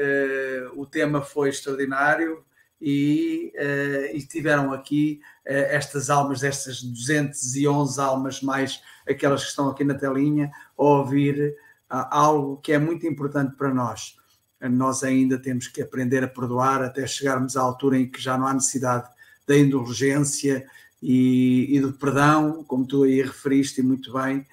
[0.74, 2.44] o tema foi extraordinário,
[2.80, 9.68] e, uh, e, tiveram aqui uh, estas almas, estas 211 almas, mais aquelas que estão
[9.68, 11.56] aqui na telinha, a ouvir
[11.92, 14.16] uh, algo que é muito importante para nós.
[14.62, 18.46] Nós ainda temos que aprender a perdoar até chegarmos à altura em que já não
[18.46, 19.08] há necessidade
[19.46, 20.66] da indulgência
[21.02, 24.46] e, e do perdão, como tu aí referiste muito bem.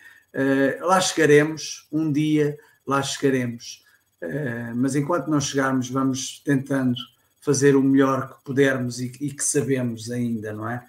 [0.82, 3.84] lá chegaremos, um dia lá chegaremos.
[4.76, 6.96] mas enquanto não chegarmos, vamos tentando
[7.42, 10.84] fazer o melhor que pudermos e, e que sabemos ainda, não é?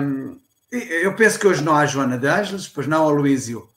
[0.00, 0.38] Um,
[0.70, 3.68] eu penso que hoje não há Joana de Ângeles, pois não, Aloísio.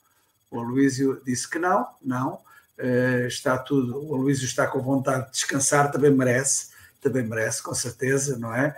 [0.48, 2.34] O Aloísio disse que não, não.
[2.78, 6.68] Uh, está tudo, o Aloísio está com vontade de descansar, também merece,
[7.04, 8.74] também merece, com certeza, não é?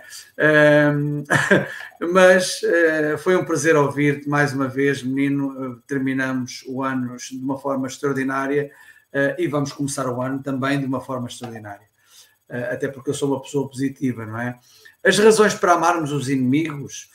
[0.93, 1.23] Um,
[2.11, 5.47] mas uh, foi um prazer ouvir-te mais uma vez, menino.
[5.49, 8.71] Uh, terminamos o ano de uma forma extraordinária
[9.39, 11.87] e vamos começar o ano também de uma forma extraordinária.
[12.49, 14.59] Eh, até porque eu sou uma pessoa positiva, não é?
[15.03, 17.09] As razões para amarmos os inimigos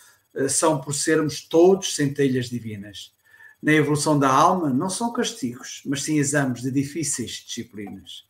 [0.49, 3.15] são por sermos todos centelhas divinas.
[3.63, 8.25] Na evolução da alma, não são castigos, mas sim exames de difíceis disciplinas.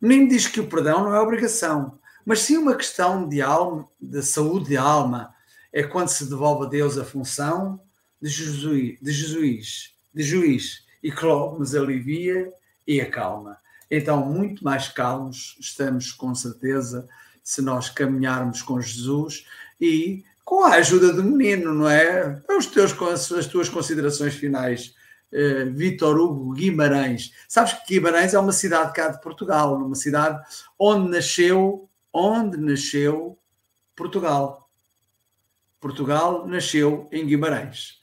[0.00, 1.98] Menino diz que o perdão não é obrigação,
[2.28, 5.34] mas sim uma questão de alma, de saúde de alma.
[5.72, 7.80] É quando se devolve a Deus a função
[8.20, 12.52] de juiz, de juiz, de juiz e que logo alivia
[12.86, 13.56] e acalma.
[13.90, 17.08] Então, muito mais calmos estamos, com certeza,
[17.42, 19.46] se nós caminharmos com Jesus
[19.80, 22.42] e com a ajuda do menino, não é?
[22.50, 22.92] Os teus,
[23.32, 24.94] as tuas considerações finais,
[25.32, 27.32] uh, Vitor Hugo Guimarães.
[27.48, 30.38] Sabes que Guimarães é uma cidade cá de Portugal, uma cidade
[30.78, 31.87] onde nasceu,
[32.18, 33.38] onde nasceu
[33.94, 34.68] Portugal.
[35.80, 38.00] Portugal nasceu em Guimarães.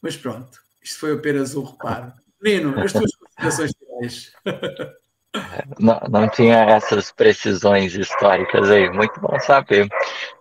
[0.00, 2.12] Mas pronto, isto foi apenas um reparo.
[2.40, 4.32] Menino, as tuas considerações finais.
[5.78, 8.90] Não, não tinha essas precisões históricas aí.
[8.90, 9.88] Muito bom saber.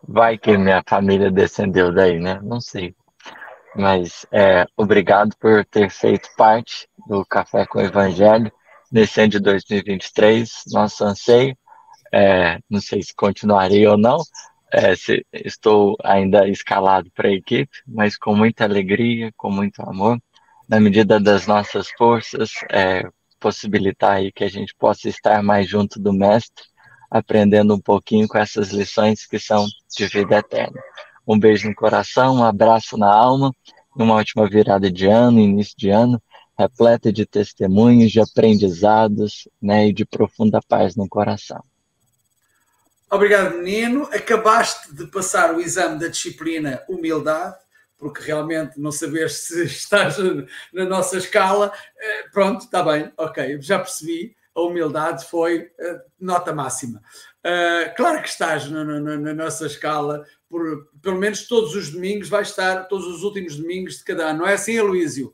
[0.06, 2.41] Vai que minha família descendeu daí, né?
[2.43, 2.93] Não sei.
[3.74, 8.52] Mas é, obrigado por ter feito parte do Café com o Evangelho
[8.91, 10.64] nesse ano de 2023.
[10.74, 11.58] Nosso anseio,
[12.12, 14.18] é, não sei se continuarei ou não,
[14.72, 20.18] é, se, estou ainda escalado para a equipe, mas com muita alegria, com muito amor,
[20.68, 23.03] na medida das nossas forças, é,
[23.39, 26.64] possibilitar aí que a gente possa estar mais junto do mestre,
[27.09, 29.66] aprendendo um pouquinho com essas lições que são
[29.97, 30.82] de vida eterna.
[31.28, 33.53] Um beijo no coração, um abraço na alma,
[33.95, 36.22] uma ótima virada de ano, início de ano,
[36.57, 41.62] repleta de testemunhos, de aprendizados, né, e de profunda paz no coração.
[43.12, 44.03] Obrigado, menino.
[44.14, 47.57] Acabaste de passar o exame da disciplina Humildade
[48.01, 50.18] porque realmente não saber se estás
[50.74, 56.51] na nossa escala, eh, pronto, está bem, ok, já percebi, a humildade foi eh, nota
[56.51, 56.99] máxima.
[57.45, 62.28] Uh, claro que estás na, na, na, nossa escala, por pelo menos todos os domingos,
[62.28, 65.34] vai estar todos os últimos domingos de cada ano, não é assim, Aloísio?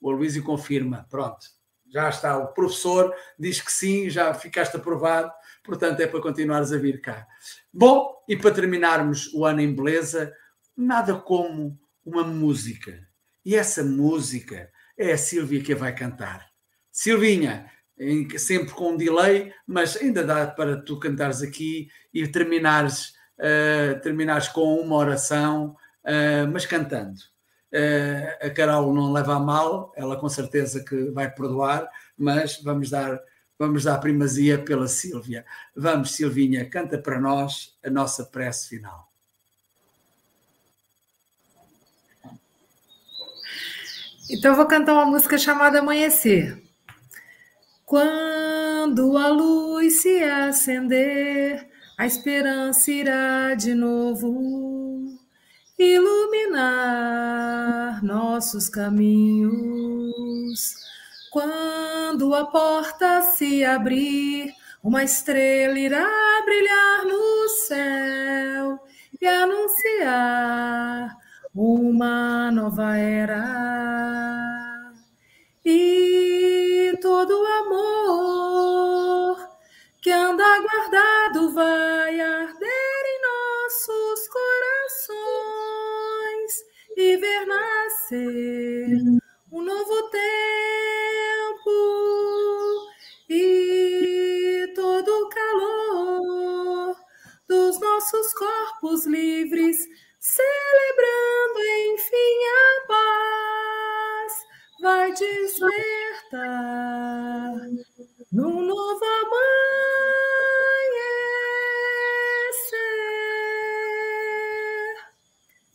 [0.00, 1.46] O Aloísio confirma, pronto,
[1.88, 5.32] já está, o professor diz que sim, já ficaste aprovado,
[5.70, 7.24] portanto é para continuares a vir cá.
[7.72, 10.32] Bom, e para terminarmos o ano em beleza,
[10.76, 12.98] nada como uma música.
[13.44, 14.68] E essa música
[14.98, 16.44] é a Silvia que a vai cantar.
[16.90, 17.70] Silvinha,
[18.36, 24.48] sempre com um delay, mas ainda dá para tu cantares aqui e terminares, uh, terminares
[24.48, 27.20] com uma oração, uh, mas cantando.
[27.72, 32.90] Uh, a Carol não leva a mal, ela com certeza que vai perdoar, mas vamos
[32.90, 33.20] dar,
[33.60, 35.44] vamos dar primazia pela Silvia.
[35.76, 39.12] Vamos, Silvinha, canta para nós a nossa prece final.
[44.30, 46.62] Então, vou cantar uma música chamada Amanhecer.
[47.84, 55.18] Quando a luz se acender, a esperança irá de novo
[55.78, 56.82] iluminar
[58.02, 59.60] nossos caminhos.
[61.30, 64.52] Quando a porta se abrir,
[64.82, 66.04] uma estrela irá
[66.44, 68.80] brilhar no céu
[69.20, 71.16] e anunciar
[71.54, 73.44] uma nova era.
[75.64, 79.38] E todo amor
[80.02, 85.20] que anda guardado vai arder em nossos corações
[86.96, 88.98] e ver nascer
[89.52, 90.59] um novo tempo
[98.40, 99.76] corpos livres
[100.18, 101.60] celebrando
[101.92, 104.32] enfim a paz
[104.80, 106.40] vai despertar
[108.32, 109.36] num novo amanhecer.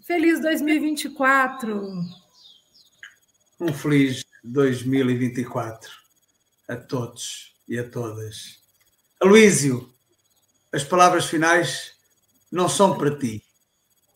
[0.07, 1.87] Feliz 2024.
[3.59, 5.91] Um feliz 2024
[6.67, 8.59] a todos e a todas.
[9.21, 9.93] Aloísio,
[10.73, 11.94] as palavras finais
[12.51, 13.43] não são para ti.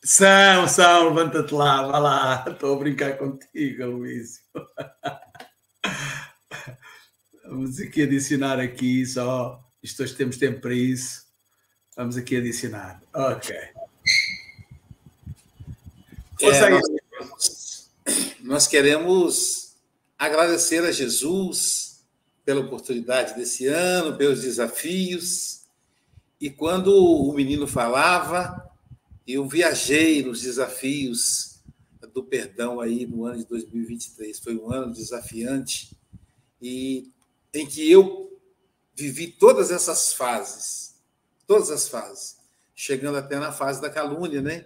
[0.03, 2.45] São, são, levanta-te lá, vá lá.
[2.51, 4.41] Estou a brincar contigo, Aloísio.
[7.43, 9.63] Vamos aqui adicionar aqui só.
[9.81, 11.25] Isto hoje temos tempo para isso.
[11.97, 13.01] Vamos aqui adicionar.
[13.13, 13.55] Ok.
[16.41, 17.91] É, nós,
[18.41, 19.75] nós queremos
[20.17, 22.05] agradecer a Jesus
[22.45, 25.58] pela oportunidade desse ano, pelos desafios.
[26.39, 28.71] E quando o menino falava,
[29.27, 31.59] eu viajei nos desafios
[32.13, 34.39] do perdão aí no ano de 2023.
[34.39, 35.95] Foi um ano desafiante
[36.61, 37.11] e
[37.53, 38.39] em que eu
[38.95, 40.95] vivi todas essas fases,
[41.45, 42.37] todas as fases,
[42.75, 44.65] chegando até na fase da calúnia, né?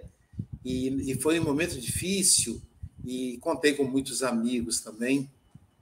[0.64, 2.62] E, e foi um momento difícil
[3.04, 5.30] e contei com muitos amigos também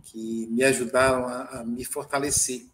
[0.04, 2.66] que me ajudaram a, a me fortalecer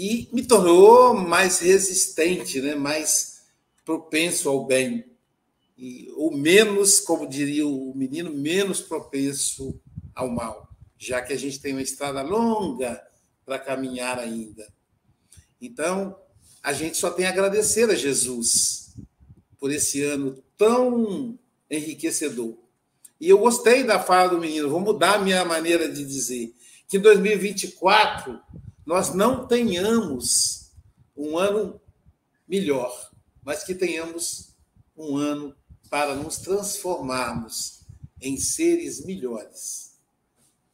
[0.00, 2.74] e me tornou mais resistente, né?
[2.74, 3.42] Mais
[3.84, 5.04] propenso ao bem
[5.76, 9.78] e ou menos, como diria o menino, menos propenso
[10.14, 12.98] ao mal, já que a gente tem uma estrada longa
[13.44, 14.72] para caminhar ainda.
[15.60, 16.16] Então,
[16.62, 18.94] a gente só tem a agradecer a Jesus
[19.58, 21.38] por esse ano tão
[21.70, 22.56] enriquecedor.
[23.20, 26.54] E eu gostei da fala do menino, vou mudar a minha maneira de dizer,
[26.88, 28.40] que em 2024
[28.90, 30.72] nós não tenhamos
[31.16, 31.80] um ano
[32.48, 34.56] melhor, mas que tenhamos
[34.96, 35.54] um ano
[35.88, 37.82] para nos transformarmos
[38.20, 39.92] em seres melhores,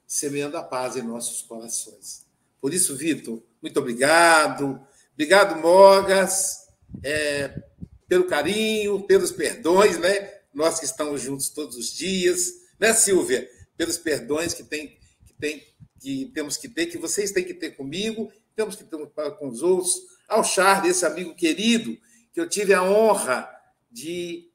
[0.07, 2.25] semeando a paz em nossos corações.
[2.59, 4.81] Por isso, Vitor, muito obrigado.
[5.13, 6.69] Obrigado, Mogas,
[7.03, 7.65] é,
[8.09, 10.39] pelo carinho, pelos perdões, né?
[10.55, 12.51] Nós que estamos juntos todos os dias,
[12.81, 13.47] né, Silvia?
[13.77, 14.97] Pelos perdões que, tem,
[15.39, 15.63] tem,
[16.01, 18.97] que temos que ter, que vocês têm que ter comigo, temos que ter
[19.39, 19.95] com os outros.
[20.29, 21.97] Ao Charles, esse amigo querido,
[22.33, 23.49] que eu tive a honra
[23.91, 24.51] de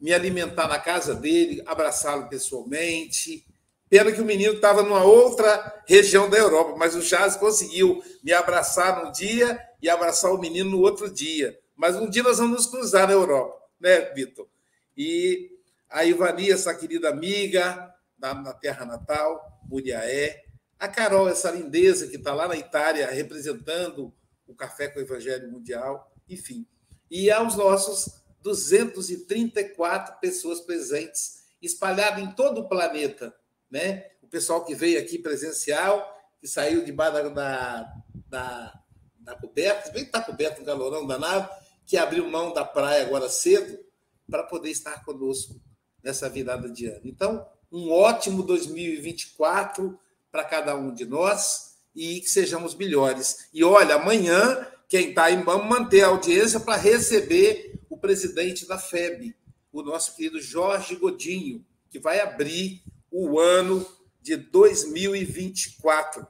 [0.00, 3.46] me alimentar na casa dele, abraçá-lo pessoalmente,
[3.94, 8.32] Pena que o menino estava numa outra região da Europa, mas o Charles conseguiu me
[8.32, 11.56] abraçar num dia e abraçar o menino no outro dia.
[11.76, 14.48] Mas um dia nós vamos nos cruzar na Europa, né, Vitor?
[14.96, 15.50] E
[15.88, 17.88] a Ivani, essa querida amiga
[18.18, 20.44] da, na terra natal, Muriaé,
[20.78, 24.14] a Carol, essa lindeza que está lá na Itália representando
[24.46, 26.64] o Café com o Evangelho Mundial, enfim.
[27.10, 33.34] E aos nossos 234 pessoas presentes, espalhadas em todo o planeta,
[33.68, 34.10] né?
[34.22, 36.06] O pessoal que veio aqui presencial,
[36.40, 37.92] que saiu debaixo da,
[38.28, 38.80] da,
[39.18, 41.48] da, coberta, bem que está coberto um calorão danado,
[41.84, 43.78] que abriu mão da praia agora cedo
[44.30, 45.60] para poder estar conosco
[46.02, 47.00] nessa virada de ano.
[47.04, 49.98] Então, um ótimo 2024
[50.30, 53.48] para cada um de nós e que sejamos melhores.
[53.52, 58.78] E olha, amanhã, quem está aí, vamos manter a audiência para receber o presidente da
[58.78, 59.34] FEB,
[59.72, 63.84] o nosso querido Jorge Godinho, que vai abrir o ano
[64.22, 66.24] de 2024.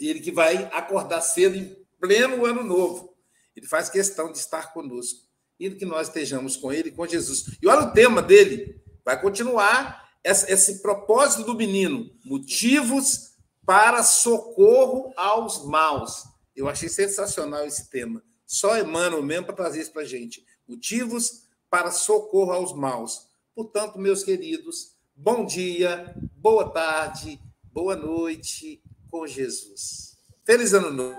[0.00, 3.16] Ele que vai acordar cedo em pleno ano novo.
[3.54, 5.22] Ele faz questão de estar conosco.
[5.60, 7.56] E que nós estejamos com ele, com Jesus.
[7.62, 8.82] E olha o tema dele.
[9.04, 13.34] Vai continuar esse propósito do menino: motivos
[13.66, 16.24] para socorro aos maus.
[16.56, 18.22] Eu achei sensacional esse tema.
[18.46, 20.44] Só Emmanuel mesmo para trazer isso para a gente.
[20.66, 23.26] Motivos para socorro aos maus.
[23.54, 27.40] Portanto, meus queridos, Bom dia, boa tarde,
[27.72, 30.16] boa noite com Jesus.
[30.44, 31.16] Feliz ano novo.